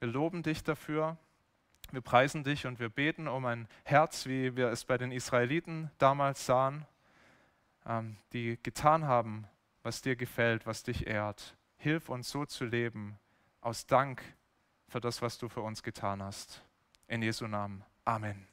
Wir 0.00 0.08
loben 0.08 0.42
dich 0.42 0.62
dafür, 0.62 1.16
wir 1.92 2.00
preisen 2.00 2.42
dich 2.44 2.66
und 2.66 2.80
wir 2.80 2.88
beten 2.88 3.28
um 3.28 3.46
ein 3.46 3.68
Herz, 3.84 4.26
wie 4.26 4.56
wir 4.56 4.68
es 4.68 4.84
bei 4.84 4.98
den 4.98 5.12
Israeliten 5.12 5.90
damals 5.98 6.44
sahen, 6.44 6.84
ähm, 7.86 8.16
die 8.32 8.58
getan 8.62 9.04
haben, 9.04 9.46
was 9.82 10.02
dir 10.02 10.16
gefällt, 10.16 10.66
was 10.66 10.82
dich 10.82 11.06
ehrt. 11.06 11.56
Hilf 11.76 12.08
uns 12.08 12.28
so 12.28 12.44
zu 12.44 12.64
leben, 12.64 13.18
aus 13.66 13.84
Dank 13.84 14.22
für 14.88 15.00
das, 15.00 15.20
was 15.22 15.38
du 15.38 15.48
für 15.48 15.60
uns 15.60 15.82
getan 15.82 16.22
hast. 16.22 16.62
In 17.08 17.20
Jesu 17.20 17.48
Namen. 17.48 17.84
Amen. 18.04 18.46